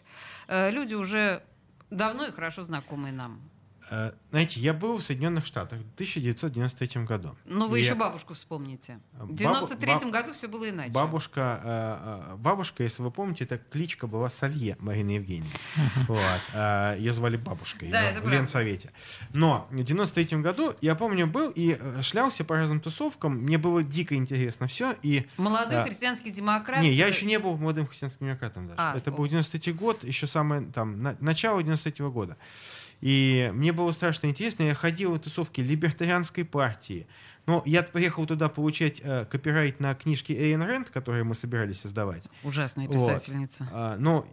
э, 0.47 0.69
люди 0.71 0.95
уже 0.95 1.43
давно 1.89 2.25
и 2.25 2.31
хорошо 2.31 2.63
знакомые 2.63 3.13
нам. 3.13 3.50
Э, 3.91 4.11
знаете, 4.31 4.61
я 4.61 4.73
был 4.73 4.95
в 4.95 5.03
Соединенных 5.03 5.45
Штатах 5.45 5.79
в 5.79 5.93
1993 5.95 7.03
году. 7.03 7.35
Ну, 7.45 7.67
вы 7.67 7.79
и 7.79 7.83
еще 7.83 7.95
бабушку 7.95 8.33
вспомните. 8.33 8.99
В 9.11 9.35
93 9.35 9.93
баб... 9.93 10.05
году 10.11 10.33
все 10.33 10.47
было 10.47 10.69
иначе. 10.69 10.93
Бабушка, 10.93 11.59
э, 11.61 12.31
э, 12.31 12.35
бабушка, 12.37 12.83
если 12.83 13.03
вы 13.03 13.11
помните, 13.11 13.43
эта 13.43 13.57
кличка 13.57 14.07
была 14.07 14.29
Салье 14.29 14.77
Марина 14.79 15.11
Евгеньевна. 15.11 15.51
Вот. 16.07 16.97
Ее 16.97 17.13
звали 17.13 17.35
бабушкой 17.35 17.89
да, 17.89 18.13
в 18.21 18.27
Ленсовете. 18.27 18.91
Но 19.33 19.67
в 19.69 19.83
93 19.83 20.37
году, 20.39 20.73
я 20.81 20.95
помню, 20.95 21.27
был 21.27 21.51
и 21.53 21.77
шлялся 22.01 22.43
по 22.43 22.55
разным 22.55 22.79
тусовкам. 22.79 23.37
Мне 23.37 23.57
было 23.57 23.83
дико 23.83 24.15
интересно 24.15 24.67
все. 24.67 24.95
И, 25.01 25.27
Молодой 25.37 25.83
христианский 25.83 26.31
демократ. 26.31 26.81
Не, 26.81 26.91
я 26.91 27.07
еще 27.07 27.25
не 27.25 27.39
был 27.39 27.57
молодым 27.57 27.87
христианским 27.87 28.27
демократом 28.27 28.67
даже. 28.67 28.79
А, 28.79 28.97
Это 28.97 29.11
был 29.11 29.25
93 29.27 29.73
год, 29.73 30.03
еще 30.03 30.27
самое 30.27 30.63
там, 30.63 31.01
начало 31.19 31.61
93 31.61 32.05
года. 32.07 32.37
И 33.01 33.49
мне 33.53 33.73
было 33.73 33.91
страшно 33.91 34.27
интересно. 34.27 34.63
Я 34.63 34.75
ходил 34.75 35.13
в 35.13 35.19
тусовки 35.19 35.59
либертарианской 35.61 36.45
партии. 36.45 37.07
Но 37.47 37.63
я 37.65 37.81
приехал 37.81 38.25
туда 38.27 38.49
получать 38.49 39.01
э, 39.03 39.25
копирайт 39.25 39.79
на 39.79 39.95
книжки 39.95 40.31
Эйн 40.31 40.61
Рэнд, 40.61 40.91
которые 40.91 41.23
мы 41.23 41.33
собирались 41.33 41.81
создавать. 41.81 42.23
Ужасная 42.43 42.87
писательница. 42.87 43.63
Вот. 43.63 43.71
А, 43.73 43.97
но 43.97 44.27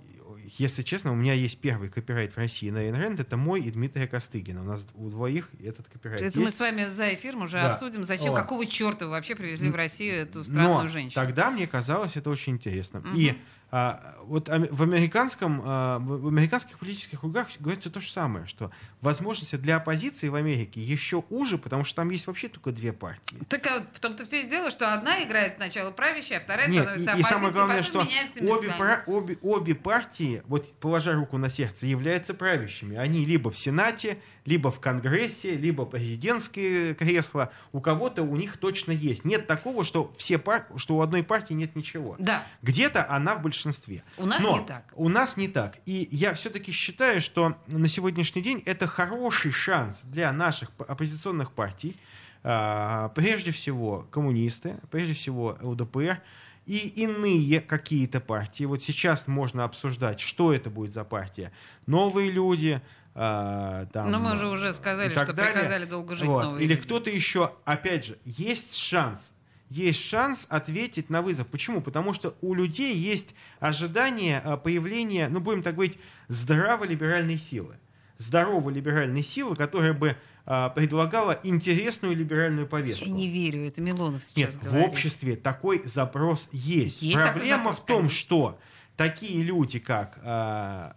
если 0.56 0.82
честно, 0.82 1.12
у 1.12 1.14
меня 1.14 1.34
есть 1.34 1.58
первый 1.58 1.88
копирайт 1.90 2.32
в 2.32 2.36
России 2.38 2.70
на 2.70 2.78
Эйн 2.78 3.18
это 3.18 3.36
мой 3.36 3.60
и 3.60 3.70
Дмитрия 3.70 4.06
Костыгина. 4.06 4.62
У 4.62 4.64
нас 4.64 4.84
у 4.94 5.08
двоих 5.10 5.50
этот 5.62 5.88
копирайт 5.88 6.20
Это 6.20 6.40
есть. 6.40 6.50
мы 6.50 6.50
с 6.50 6.60
вами 6.60 6.84
за 6.84 7.14
эфиром 7.14 7.42
уже 7.42 7.56
да. 7.58 7.72
обсудим, 7.72 8.04
зачем, 8.04 8.30
вот. 8.30 8.40
какого 8.40 8.66
черта 8.66 9.06
вы 9.06 9.12
вообще 9.12 9.34
привезли 9.34 9.70
в 9.70 9.76
Россию 9.76 10.14
эту 10.14 10.44
странную 10.44 10.84
Но 10.84 10.88
женщину. 10.88 11.22
тогда 11.22 11.50
мне 11.50 11.66
казалось 11.66 12.16
это 12.16 12.30
очень 12.30 12.54
интересно. 12.54 13.00
Угу. 13.00 13.08
И 13.16 13.38
а, 13.70 14.16
вот 14.22 14.48
в, 14.48 14.82
американском, 14.82 15.62
а, 15.62 15.98
в 15.98 16.28
американских 16.28 16.78
политических 16.78 17.20
кругах 17.20 17.48
говорится 17.60 17.90
то 17.90 18.00
же 18.00 18.10
самое, 18.10 18.46
что 18.46 18.70
возможности 19.02 19.56
для 19.56 19.76
оппозиции 19.76 20.28
в 20.28 20.34
Америке 20.34 20.80
еще 20.80 21.22
уже, 21.28 21.58
потому 21.58 21.84
что 21.84 21.96
там 21.96 22.08
есть 22.08 22.26
вообще 22.26 22.48
только 22.48 22.72
две 22.72 22.94
партии. 22.94 23.36
Так 23.48 23.66
а 23.66 23.86
в 23.92 24.00
том-то 24.00 24.24
все 24.24 24.42
и 24.42 24.48
дело, 24.48 24.70
что 24.70 24.94
одна 24.94 25.22
играет 25.22 25.56
сначала 25.56 25.90
правящая, 25.90 26.38
а 26.38 26.40
вторая 26.40 26.68
Нет, 26.68 26.82
становится 26.82 27.16
и, 27.16 27.20
и 27.20 27.22
самое 27.22 27.52
главное, 27.52 27.82
что 27.82 28.00
обе, 28.00 28.74
пара, 28.78 29.02
обе, 29.06 29.38
обе 29.42 29.74
партии, 29.74 30.42
вот 30.46 30.72
положа 30.80 31.12
руку 31.12 31.36
на 31.36 31.50
сердце, 31.50 31.84
являются 31.84 32.32
правящими. 32.32 32.96
Они 32.96 33.26
либо 33.26 33.50
в 33.50 33.58
Сенате, 33.58 34.18
либо 34.48 34.70
в 34.70 34.80
Конгрессе, 34.80 35.54
либо 35.56 35.84
президентские 35.84 36.94
кресла. 36.94 37.52
У 37.72 37.80
кого-то 37.80 38.22
у 38.22 38.34
них 38.34 38.56
точно 38.56 38.92
есть. 38.92 39.24
Нет 39.24 39.46
такого, 39.46 39.84
что, 39.84 40.10
все 40.16 40.38
пар... 40.38 40.66
что 40.76 40.96
у 40.96 41.00
одной 41.02 41.22
партии 41.22 41.52
нет 41.52 41.76
ничего. 41.76 42.16
Да. 42.18 42.46
Где-то 42.62 43.08
она 43.10 43.34
в 43.34 43.42
большинстве. 43.42 44.02
У 44.16 44.24
нас 44.24 44.40
Но 44.40 44.58
не 44.58 44.64
так. 44.64 44.92
У 44.96 45.08
нас 45.10 45.36
не 45.36 45.48
так. 45.48 45.76
И 45.84 46.08
я 46.10 46.32
все-таки 46.32 46.72
считаю, 46.72 47.20
что 47.20 47.58
на 47.66 47.88
сегодняшний 47.88 48.40
день 48.40 48.62
это 48.64 48.86
хороший 48.86 49.52
шанс 49.52 50.02
для 50.02 50.32
наших 50.32 50.70
оппозиционных 50.78 51.52
партий, 51.52 52.00
а, 52.42 53.10
прежде 53.10 53.50
всего 53.50 54.06
коммунисты, 54.10 54.76
прежде 54.90 55.12
всего 55.12 55.58
ЛДПР, 55.60 56.22
и 56.68 57.02
иные 57.02 57.62
какие-то 57.62 58.20
партии. 58.20 58.64
Вот 58.64 58.82
сейчас 58.82 59.26
можно 59.26 59.64
обсуждать, 59.64 60.20
что 60.20 60.52
это 60.52 60.68
будет 60.68 60.92
за 60.92 61.02
партия. 61.02 61.50
Новые 61.86 62.30
люди, 62.30 62.82
а, 63.20 63.86
там, 63.86 64.12
Но 64.12 64.20
мы 64.20 64.36
же 64.36 64.46
уже 64.46 64.72
сказали, 64.72 65.08
что 65.10 65.32
далее. 65.32 65.52
приказали 65.52 65.86
долго 65.86 66.14
жить 66.14 66.28
вот. 66.28 66.44
новые 66.44 66.64
Или 66.64 66.76
кто-то 66.76 67.10
еще, 67.10 67.52
опять 67.64 68.04
же, 68.04 68.18
есть 68.24 68.76
шанс, 68.76 69.34
есть 69.70 70.00
шанс 70.00 70.46
ответить 70.48 71.10
на 71.10 71.20
вызов. 71.20 71.48
Почему? 71.48 71.80
Потому 71.80 72.14
что 72.14 72.36
у 72.42 72.54
людей 72.54 72.94
есть 72.94 73.34
ожидание 73.58 74.40
а, 74.44 74.56
появления, 74.56 75.28
ну, 75.28 75.40
будем 75.40 75.64
так 75.64 75.74
говорить, 75.74 75.98
здраво-либеральной 76.28 77.38
силы. 77.38 77.74
Здоровой 78.18 78.72
либеральной 78.72 79.24
силы, 79.24 79.56
которая 79.56 79.94
бы 79.94 80.16
а, 80.46 80.68
предлагала 80.68 81.40
интересную 81.42 82.14
либеральную 82.14 82.68
повестку. 82.68 83.04
Я 83.06 83.10
не 83.10 83.28
верю, 83.28 83.66
это 83.66 83.80
Милонов 83.80 84.22
сейчас 84.24 84.54
Нет, 84.54 84.62
говорит. 84.62 84.86
в 84.86 84.92
обществе 84.92 85.34
такой 85.34 85.82
запрос 85.84 86.48
есть. 86.52 87.02
есть 87.02 87.16
Проблема 87.16 87.70
запрос, 87.70 87.78
в 87.78 87.86
том, 87.86 87.96
конечно. 87.98 88.18
что 88.18 88.58
такие 88.98 89.44
люди, 89.44 89.78
как 89.78 90.18
э, 90.22 90.90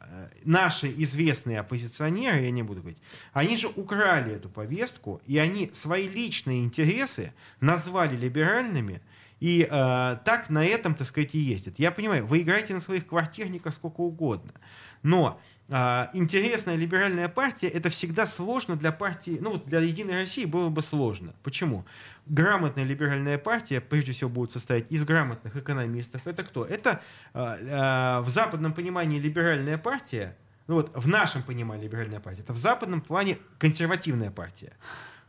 наши 0.44 0.92
известные 1.04 1.60
оппозиционеры, 1.60 2.40
я 2.40 2.52
не 2.52 2.64
буду 2.64 2.82
говорить, 2.82 3.02
они 3.32 3.56
же 3.56 3.68
украли 3.68 4.34
эту 4.34 4.50
повестку, 4.50 5.22
и 5.28 5.38
они 5.38 5.70
свои 5.72 6.10
личные 6.10 6.64
интересы 6.64 7.32
назвали 7.60 8.18
либеральными, 8.18 9.02
и 9.40 9.68
э, 9.70 10.18
так 10.26 10.50
на 10.50 10.66
этом, 10.66 10.96
так 10.96 11.08
сказать, 11.08 11.36
и 11.36 11.38
ездят. 11.38 11.78
Я 11.78 11.92
понимаю, 11.92 12.26
вы 12.26 12.42
играете 12.42 12.74
на 12.74 12.82
своих 12.82 13.06
квартирниках 13.06 13.72
сколько 13.72 14.02
угодно, 14.02 14.52
но 15.04 15.40
интересная 16.14 16.76
либеральная 16.76 17.30
партия, 17.30 17.68
это 17.70 17.90
всегда 17.90 18.26
сложно 18.26 18.76
для 18.76 18.92
партии, 18.92 19.38
ну 19.40 19.52
вот 19.52 19.66
для 19.68 19.80
Единой 19.80 20.16
России 20.16 20.44
было 20.44 20.70
бы 20.70 20.82
сложно. 20.82 21.34
Почему? 21.44 21.86
Грамотная 22.26 22.84
либеральная 22.84 23.38
партия, 23.38 23.80
прежде 23.80 24.12
всего, 24.12 24.30
будет 24.30 24.52
состоять 24.52 24.92
из 24.92 25.06
грамотных 25.06 25.56
экономистов. 25.56 26.28
Это 26.28 26.44
кто? 26.44 26.66
Это 26.66 27.02
а, 27.34 27.58
а, 27.70 28.22
в 28.22 28.30
западном 28.30 28.74
понимании 28.74 29.18
либеральная 29.18 29.78
партия, 29.78 30.36
ну 30.68 30.76
вот 30.76 30.92
в 30.94 31.08
нашем 31.08 31.42
понимании 31.42 31.86
либеральная 31.86 32.20
партия, 32.20 32.42
это 32.42 32.54
в 32.54 32.58
западном 32.58 33.00
плане 33.00 33.38
консервативная 33.58 34.32
партия. 34.32 34.74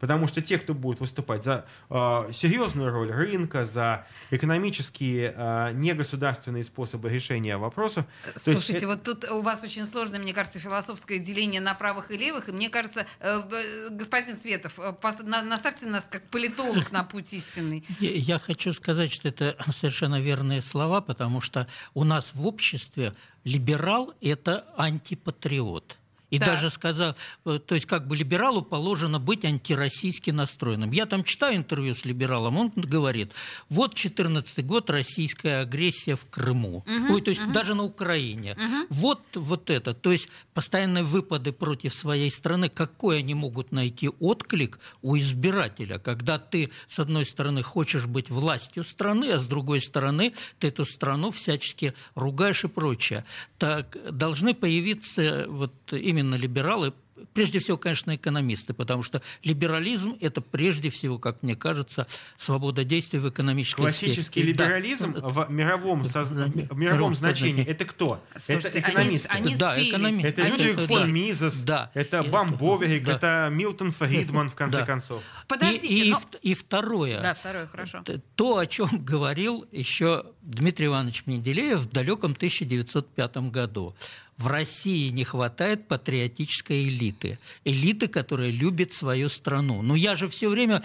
Потому 0.02 0.26
что 0.26 0.42
те, 0.42 0.58
кто 0.58 0.74
будет 0.74 0.98
выступать 0.98 1.44
за 1.44 1.64
э, 1.88 2.32
серьезную 2.32 2.90
роль 2.90 3.12
рынка, 3.12 3.64
за 3.64 4.04
экономические 4.32 5.32
э, 5.32 5.70
негосударственные 5.74 6.64
способы 6.64 7.08
решения 7.08 7.56
вопросов. 7.56 8.04
Слушайте, 8.34 8.72
есть, 8.72 8.84
вот 8.84 9.04
тут 9.04 9.30
у 9.30 9.42
вас 9.42 9.62
очень 9.62 9.86
сложное, 9.86 10.18
мне 10.18 10.34
кажется, 10.34 10.58
философское 10.58 11.20
деление 11.20 11.60
на 11.60 11.74
правых 11.74 12.10
и 12.10 12.16
левых. 12.16 12.48
И 12.48 12.52
мне 12.52 12.68
кажется, 12.68 13.06
э, 13.20 13.42
господин 13.90 14.36
Светов, 14.36 14.76
э, 14.80 14.92
наставьте 15.22 15.86
нас 15.86 16.08
как 16.10 16.28
политолог 16.30 16.90
на 16.90 17.04
путь 17.04 17.32
истинный. 17.32 17.84
Я, 18.00 18.10
я 18.10 18.38
хочу 18.40 18.72
сказать, 18.72 19.12
что 19.12 19.28
это 19.28 19.56
совершенно 19.70 20.20
верные 20.20 20.62
слова, 20.62 21.00
потому 21.00 21.40
что 21.40 21.68
у 21.94 22.02
нас 22.02 22.32
в 22.34 22.44
обществе 22.44 23.14
либерал– 23.44 24.12
это 24.20 24.66
антипатриот– 24.76 25.98
И 26.32 26.38
так. 26.38 26.48
даже 26.48 26.70
сказал, 26.70 27.14
э, 27.44 27.58
то 27.58 27.74
есть 27.74 27.86
как 27.86 28.08
бы 28.08 28.16
либералу 28.16 28.62
положено 28.62 29.20
быть 29.20 29.44
антироссийски 29.44 30.30
настроенным. 30.30 30.90
Я 30.90 31.04
там 31.04 31.24
читаю 31.24 31.56
интервью 31.56 31.94
с 31.94 32.06
либералом, 32.06 32.56
он 32.56 32.72
говорит, 32.74 33.32
вот 33.68 33.94
14 33.94 34.64
год 34.64 34.88
российская 34.88 35.60
агрессия 35.60 36.16
в 36.16 36.24
Крыму, 36.30 36.86
угу, 36.86 37.14
Ой, 37.14 37.20
то 37.20 37.30
есть 37.30 37.42
угу. 37.42 37.52
даже 37.52 37.74
на 37.74 37.84
Украине. 37.84 38.52
Угу. 38.52 38.86
Вот, 38.88 39.20
вот 39.34 39.68
это, 39.68 39.92
то 39.92 40.10
есть 40.10 40.30
постоянные 40.54 41.04
выпады 41.04 41.52
против 41.52 41.92
своей 41.92 42.30
страны, 42.30 42.70
какой 42.70 43.18
они 43.18 43.34
могут 43.34 43.70
найти 43.70 44.08
отклик 44.08 44.78
у 45.02 45.18
избирателя, 45.18 45.98
когда 45.98 46.38
ты, 46.38 46.70
с 46.88 46.98
одной 46.98 47.26
стороны, 47.26 47.62
хочешь 47.62 48.06
быть 48.06 48.30
властью 48.30 48.84
страны, 48.84 49.32
а 49.32 49.38
с 49.38 49.44
другой 49.44 49.82
стороны, 49.82 50.32
ты 50.58 50.68
эту 50.68 50.86
страну 50.86 51.30
всячески 51.30 51.92
ругаешь 52.14 52.64
и 52.64 52.68
прочее. 52.68 53.26
Так 53.58 53.98
должны 54.10 54.54
появиться 54.54 55.44
вот 55.48 55.74
именно 55.92 56.21
именно 56.22 56.36
либералы, 56.36 56.92
прежде 57.34 57.58
всего, 57.58 57.76
конечно, 57.76 58.14
экономисты, 58.14 58.74
потому 58.74 59.02
что 59.02 59.22
либерализм– 59.42 60.16
это 60.20 60.40
прежде 60.40 60.90
всего, 60.90 61.18
как 61.18 61.42
мне 61.42 61.54
кажется, 61.54 62.06
свобода 62.36 62.84
действий 62.84 63.18
в 63.18 63.28
экономической 63.28 63.82
Классический 63.82 64.40
сфере. 64.40 64.48
либерализм 64.48 65.14
да. 65.14 65.20
в 65.28 65.50
мировом, 65.50 66.04
соз... 66.04 66.30
в 66.30 66.76
мировом 66.76 67.14
значении– 67.14 67.64
это 67.66 67.84
кто? 67.84 68.22
Слушайте, 68.36 68.78
это 68.78 68.90
экономисты. 68.90 69.28
Они, 69.28 69.48
они 69.48 69.56
да, 69.56 69.82
экономисты. 69.82 70.28
Это 70.28 70.42
Людвиг 70.42 70.78
фон 70.88 71.12
Мизес, 71.12 71.62
да. 71.62 71.90
это 71.94 72.22
Бамбоверик, 72.22 73.04
да. 73.04 73.16
это 73.16 73.48
Милтон 73.52 73.92
Фридман, 73.92 74.48
в 74.48 74.54
конце 74.54 74.78
да. 74.78 74.86
концов. 74.86 75.22
Подождите, 75.48 75.86
и, 75.86 76.10
но... 76.10 76.20
и, 76.42 76.50
и 76.50 76.54
второе. 76.54 77.20
Да, 77.20 77.34
второе, 77.34 77.66
хорошо. 77.66 78.02
То, 78.36 78.58
о 78.58 78.66
чем 78.66 78.88
говорил 79.04 79.66
еще 79.70 80.24
Дмитрий 80.42 80.86
Иванович 80.86 81.24
Менделеев 81.26 81.80
в 81.80 81.90
далеком 81.90 82.32
1905 82.32 83.36
году 83.50 83.94
в 84.42 84.48
России 84.48 85.08
не 85.10 85.22
хватает 85.22 85.86
патриотической 85.86 86.88
элиты. 86.88 87.38
Элиты, 87.64 88.08
которая 88.08 88.50
любит 88.50 88.92
свою 88.92 89.28
страну. 89.28 89.82
Но 89.82 89.94
я 89.94 90.16
же 90.16 90.26
все 90.26 90.48
время... 90.48 90.82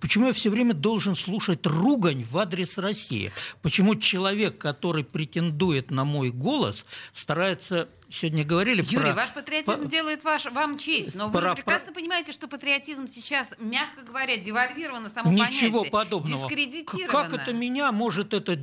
Почему 0.00 0.28
я 0.28 0.32
все 0.32 0.48
время 0.48 0.74
должен 0.74 1.16
слушать 1.16 1.66
ругань 1.66 2.22
в 2.22 2.38
адрес 2.38 2.78
России? 2.78 3.32
Почему 3.62 3.96
человек, 3.96 4.58
который 4.58 5.02
претендует 5.02 5.90
на 5.90 6.04
мой 6.04 6.30
голос, 6.30 6.84
старается 7.12 7.88
сегодня 8.14 8.44
говорили 8.44 8.82
Юрий, 8.88 9.12
про... 9.12 9.14
ваш 9.14 9.32
патриотизм 9.32 9.82
по... 9.82 9.86
делает 9.86 10.24
ваш, 10.24 10.46
вам 10.46 10.78
честь, 10.78 11.14
но 11.14 11.28
вы 11.28 11.40
про... 11.40 11.50
же 11.50 11.56
прекрасно 11.56 11.86
про... 11.86 11.94
понимаете, 11.94 12.32
что 12.32 12.48
патриотизм 12.48 13.08
сейчас, 13.08 13.52
мягко 13.58 14.02
говоря, 14.02 14.36
девальвировано 14.36 15.08
само 15.08 15.30
Ничего 15.30 15.80
понятие. 15.80 15.90
подобного. 15.90 16.48
Дискредитировано. 16.48 17.30
Как 17.30 17.32
это 17.32 17.52
меня 17.52 17.92
может 17.92 18.34
это... 18.34 18.56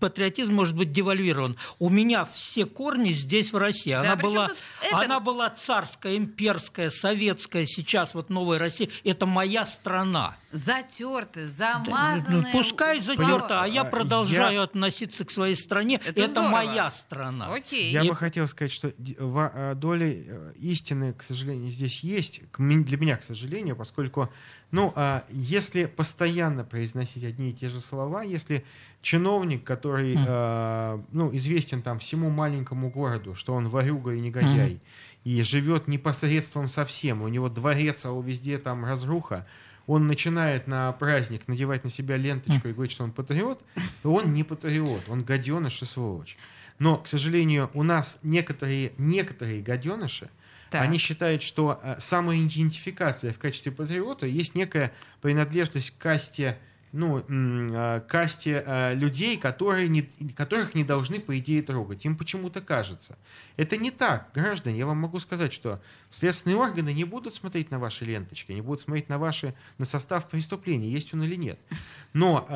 Патриотизм 0.00 0.54
может 0.54 0.76
быть 0.76 0.92
девальвирован? 0.92 1.56
У 1.78 1.88
меня 1.88 2.24
все 2.24 2.64
корни 2.64 3.12
здесь, 3.12 3.52
в 3.52 3.56
России. 3.56 3.92
Она, 3.92 4.16
да, 4.16 4.22
была, 4.22 4.48
это... 4.82 4.98
она 4.98 5.20
была 5.20 5.50
царская, 5.50 6.16
имперская, 6.16 6.90
советская, 6.90 7.66
сейчас 7.66 8.14
вот 8.14 8.30
новая 8.30 8.58
Россия. 8.58 8.88
Это 9.04 9.26
моя 9.26 9.66
страна. 9.66 10.36
Затерты, 10.52 11.48
замазаны. 11.48 12.42
Да, 12.42 12.48
пускай 12.52 13.00
затерта, 13.00 13.62
а 13.62 13.66
я 13.66 13.84
продолжаю 13.84 14.54
я... 14.54 14.62
относиться 14.62 15.24
к 15.24 15.30
своей 15.30 15.56
стране. 15.56 16.00
Это, 16.04 16.20
это 16.20 16.42
моя 16.42 16.90
страна. 16.90 17.52
Окей. 17.52 17.90
Я 17.90 18.02
И... 18.02 18.08
бы 18.08 18.14
хотел 18.14 18.46
сказать, 18.46 18.61
что 18.70 18.92
а, 19.18 19.74
доля 19.74 20.06
э, 20.08 20.52
истины, 20.56 21.12
к 21.12 21.22
сожалению, 21.22 21.70
здесь 21.70 22.00
есть. 22.00 22.42
Для 22.58 22.96
меня, 22.96 23.16
к 23.16 23.22
сожалению, 23.22 23.74
поскольку, 23.74 24.30
ну, 24.70 24.92
а, 24.94 25.24
если 25.30 25.86
постоянно 25.86 26.64
произносить 26.64 27.24
одни 27.24 27.50
и 27.50 27.52
те 27.52 27.68
же 27.68 27.80
слова, 27.80 28.22
если 28.22 28.64
чиновник, 29.00 29.64
который, 29.64 30.14
mm. 30.14 31.04
ну, 31.10 31.34
известен 31.34 31.82
там 31.82 31.98
всему 31.98 32.30
маленькому 32.30 32.90
городу, 32.90 33.34
что 33.34 33.54
он 33.54 33.68
ворюга 33.68 34.12
и 34.12 34.20
негодяй, 34.20 34.74
mm. 34.74 34.80
и 35.24 35.42
живет 35.42 35.88
непосредством 35.88 36.68
совсем, 36.68 37.22
у 37.22 37.28
него 37.28 37.48
дворец, 37.48 38.04
а 38.04 38.12
у 38.12 38.22
везде 38.22 38.58
там 38.58 38.84
разруха, 38.84 39.46
он 39.86 40.06
начинает 40.06 40.66
на 40.66 40.92
праздник 40.92 41.48
надевать 41.48 41.84
на 41.84 41.90
себя 41.90 42.16
ленточку 42.16 42.68
и 42.68 42.72
говорить, 42.72 42.92
что 42.92 43.04
он 43.04 43.12
патриот, 43.12 43.64
то 44.02 44.12
он 44.12 44.32
не 44.32 44.44
патриот, 44.44 45.08
он 45.08 45.24
гаденыш 45.24 45.82
и 45.82 45.84
сволочь. 45.84 46.36
Но, 46.82 46.98
к 46.98 47.06
сожалению, 47.06 47.70
у 47.74 47.84
нас 47.84 48.18
некоторые, 48.24 48.92
некоторые 48.98 49.62
гаденыши, 49.62 50.28
так. 50.68 50.82
они 50.82 50.98
считают, 50.98 51.40
что 51.40 51.80
э, 51.80 51.94
самоидентификация 52.00 53.32
в 53.32 53.38
качестве 53.38 53.70
патриота 53.70 54.26
есть 54.26 54.56
некая 54.56 54.92
принадлежность 55.20 55.92
к 55.92 55.98
касте 55.98 56.58
ну, 56.90 57.20
э, 57.20 58.00
касте 58.08 58.64
э, 58.66 58.94
людей, 58.96 59.36
которые 59.36 59.88
не, 59.88 60.02
которых 60.34 60.74
не 60.74 60.82
должны, 60.82 61.20
по 61.20 61.38
идее, 61.38 61.62
трогать. 61.62 62.04
Им 62.04 62.16
почему-то 62.16 62.60
кажется. 62.60 63.16
Это 63.56 63.76
не 63.76 63.92
так, 63.92 64.30
граждане. 64.34 64.80
Я 64.80 64.86
вам 64.86 64.98
могу 64.98 65.20
сказать, 65.20 65.52
что 65.52 65.80
следственные 66.10 66.56
органы 66.56 66.92
не 66.92 67.04
будут 67.04 67.32
смотреть 67.32 67.70
на 67.70 67.78
ваши 67.78 68.04
ленточки, 68.04 68.50
не 68.50 68.60
будут 68.60 68.80
смотреть 68.80 69.08
на 69.08 69.18
ваши, 69.18 69.54
на 69.78 69.84
состав 69.84 70.28
преступления, 70.28 70.90
есть 70.90 71.14
он 71.14 71.22
или 71.22 71.36
нет. 71.36 71.60
Но 72.12 72.46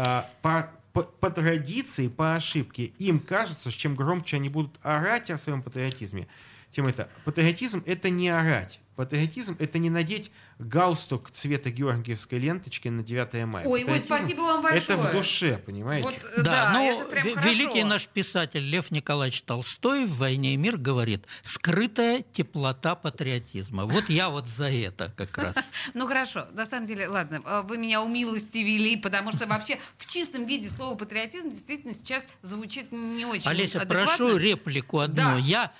по, 0.42 0.68
по, 0.96 1.02
по 1.02 1.30
традиции, 1.30 2.08
по 2.08 2.36
ошибке, 2.36 2.84
им 2.84 3.20
кажется, 3.20 3.70
что 3.70 3.80
чем 3.80 3.94
громче 3.94 4.36
они 4.36 4.48
будут 4.48 4.78
орать 4.82 5.30
о 5.30 5.36
своем 5.36 5.62
патриотизме, 5.62 6.26
тем 6.70 6.86
это. 6.86 7.10
Патриотизм— 7.26 7.82
это 7.86 8.08
не 8.08 8.30
орать. 8.30 8.80
Патриотизм— 8.96 9.56
это 9.58 9.78
не 9.78 9.90
надеть 9.90 10.30
галстук 10.58 11.30
цвета 11.30 11.70
георгиевской 11.70 12.38
ленточки 12.38 12.88
на 12.88 13.02
9 13.02 13.44
мая. 13.46 13.66
Ой, 13.66 13.84
ой, 13.84 14.00
спасибо 14.00 14.40
вам 14.40 14.62
большое. 14.62 14.82
Это 14.82 14.96
в 14.96 15.12
душе, 15.12 15.58
понимаете? 15.58 16.04
Вот, 16.04 16.18
да, 16.38 16.42
да 16.42 16.72
ну, 16.72 17.00
это 17.00 17.10
прям 17.10 17.26
великий 17.26 17.66
хорошо. 17.66 17.86
наш 17.86 18.06
писатель 18.06 18.62
Лев 18.62 18.90
Николаевич 18.90 19.42
Толстой 19.42 20.06
в 20.06 20.16
«Войне 20.16 20.54
и 20.54 20.56
мир» 20.56 20.78
говорит 20.78 21.26
«скрытая 21.42 22.24
теплота 22.32 22.94
патриотизма». 22.94 23.82
Вот 23.82 24.08
я 24.08 24.30
вот 24.30 24.46
за 24.46 24.70
это 24.70 25.12
как 25.16 25.36
раз. 25.36 25.56
Ну 25.94 26.06
хорошо, 26.06 26.46
на 26.52 26.66
самом 26.66 26.86
деле, 26.86 27.06
ладно, 27.08 27.42
а, 27.44 27.62
вы 27.62 27.78
меня 27.78 28.02
умилостивили, 28.02 28.96
потому 28.96 29.32
что 29.32 29.46
вообще 29.46 29.78
в 29.98 30.06
чистом 30.06 30.46
виде 30.46 30.68
слово 30.68 30.96
патриотизм 30.96 31.50
действительно 31.50 31.94
сейчас 31.94 32.26
звучит 32.42 32.92
не 32.92 33.24
очень 33.24 33.48
Олеся, 33.48 33.80
прошу 33.80 34.36
реплику 34.36 35.00
одну. 35.00 35.36
Я 35.38 35.72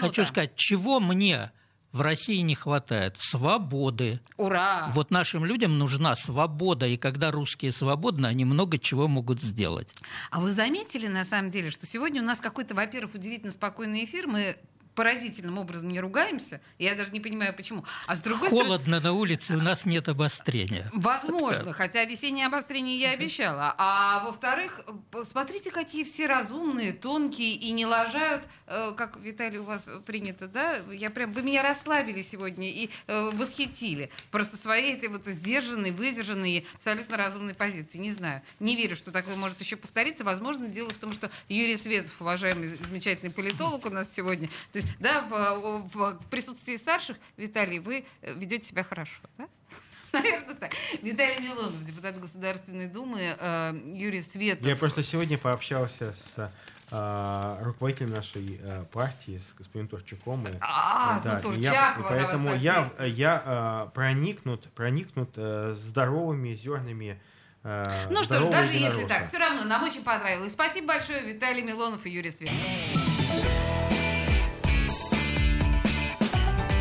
хочу 0.00 0.24
сказать, 0.24 0.56
чего 0.56 1.00
мне 1.00 1.50
в 1.92 2.00
России 2.00 2.38
не 2.38 2.54
хватает 2.54 3.16
свободы. 3.18 4.20
Ура! 4.36 4.90
Вот 4.92 5.10
нашим 5.10 5.44
людям 5.44 5.78
нужна 5.78 6.16
свобода, 6.16 6.86
и 6.86 6.96
когда 6.96 7.30
русские 7.30 7.72
свободны, 7.72 8.26
они 8.26 8.44
много 8.44 8.78
чего 8.78 9.08
могут 9.08 9.40
сделать. 9.42 9.94
А 10.30 10.40
вы 10.40 10.52
заметили, 10.52 11.06
на 11.06 11.24
самом 11.24 11.50
деле, 11.50 11.70
что 11.70 11.86
сегодня 11.86 12.22
у 12.22 12.24
нас 12.24 12.40
какой-то, 12.40 12.74
во-первых, 12.74 13.14
удивительно 13.14 13.52
спокойный 13.52 14.04
эфир, 14.04 14.26
мы 14.26 14.56
поразительным 14.94 15.58
образом 15.58 15.88
не 15.88 16.00
ругаемся. 16.00 16.60
Я 16.78 16.94
даже 16.94 17.10
не 17.12 17.20
понимаю, 17.20 17.54
почему. 17.54 17.84
А 18.06 18.16
с 18.16 18.20
другой 18.20 18.50
Холодно 18.50 18.98
стороны... 18.98 19.00
на 19.00 19.12
улице, 19.12 19.56
у 19.56 19.60
нас 19.60 19.84
нет 19.84 20.08
обострения. 20.08 20.90
Возможно, 20.92 21.72
хотя 21.72 22.04
весеннее 22.04 22.46
обострение 22.46 22.98
я 22.98 23.10
обещала. 23.12 23.74
А 23.78 24.24
во-вторых, 24.24 24.80
смотрите, 25.28 25.70
какие 25.70 26.04
все 26.04 26.26
разумные, 26.26 26.92
тонкие 26.92 27.54
и 27.54 27.70
не 27.70 27.86
лажают, 27.86 28.44
э, 28.66 28.92
как, 28.96 29.16
Виталий, 29.18 29.58
у 29.58 29.64
вас 29.64 29.86
принято, 30.06 30.48
да? 30.48 30.76
Я 30.92 31.10
прям, 31.10 31.32
вы 31.32 31.42
меня 31.42 31.62
расслабили 31.62 32.22
сегодня 32.22 32.68
и 32.68 32.90
э, 33.06 33.30
восхитили. 33.34 34.10
Просто 34.30 34.56
своей 34.56 34.94
этой 34.94 35.08
вот 35.08 35.24
сдержанной, 35.24 35.90
выдержанной, 35.90 36.66
абсолютно 36.74 37.16
разумной 37.16 37.54
позиции. 37.54 37.98
Не 37.98 38.10
знаю. 38.10 38.42
Не 38.60 38.76
верю, 38.76 38.96
что 38.96 39.10
такое 39.10 39.36
может 39.36 39.60
еще 39.60 39.76
повториться. 39.76 40.24
Возможно, 40.24 40.68
дело 40.68 40.90
в 40.90 40.98
том, 40.98 41.12
что 41.12 41.30
Юрий 41.48 41.76
Светов, 41.76 42.20
уважаемый 42.20 42.68
замечательный 42.68 43.30
политолог 43.30 43.86
у 43.86 43.90
нас 43.90 44.12
сегодня, 44.12 44.48
то 44.72 44.81
есть, 44.82 44.98
да, 44.98 45.22
в, 45.22 45.88
в 45.94 46.18
присутствии 46.30 46.76
старших, 46.76 47.16
Виталий, 47.36 47.78
вы 47.78 48.04
э, 48.20 48.34
ведете 48.34 48.66
себя 48.66 48.84
хорошо, 48.84 49.22
да? 49.38 49.48
Наверное, 50.12 50.54
так. 50.54 50.72
Виталий 51.00 51.40
Милонов, 51.40 51.84
депутат 51.84 52.20
Государственной 52.20 52.88
Думы, 52.88 53.20
э, 53.38 53.74
Юрий 53.86 54.22
Светов. 54.22 54.66
Я 54.66 54.76
просто 54.76 55.02
сегодня 55.02 55.38
пообщался 55.38 56.12
с 56.12 56.50
э, 56.90 57.58
руководителем 57.62 58.10
нашей 58.10 58.60
партии, 58.92 59.38
с 59.38 59.54
господином 59.54 59.88
Турчаком. 59.88 60.46
И, 60.46 60.50
а, 60.60 61.20
да, 61.20 61.36
ну 61.36 61.42
Турчак, 61.42 61.72
я, 61.72 61.96
Поэтому 62.08 62.54
я, 62.54 62.90
я 63.00 63.90
проникнут, 63.94 64.70
проникнут 64.74 65.36
здоровыми 65.76 66.54
зернами 66.54 67.18
Ну 67.64 68.22
что 68.22 68.42
ж, 68.42 68.46
даже 68.50 68.72
если 68.74 69.06
так, 69.06 69.26
все 69.26 69.38
равно 69.38 69.64
нам 69.64 69.82
очень 69.82 70.02
понравилось. 70.02 70.52
Спасибо 70.52 70.88
большое, 70.88 71.22
Виталий 71.24 71.62
Милонов 71.62 72.04
и 72.04 72.10
Юрий 72.10 72.30
Светов. 72.30 73.61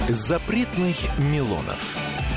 Запретных 0.09 0.97
Милонов. 1.19 2.30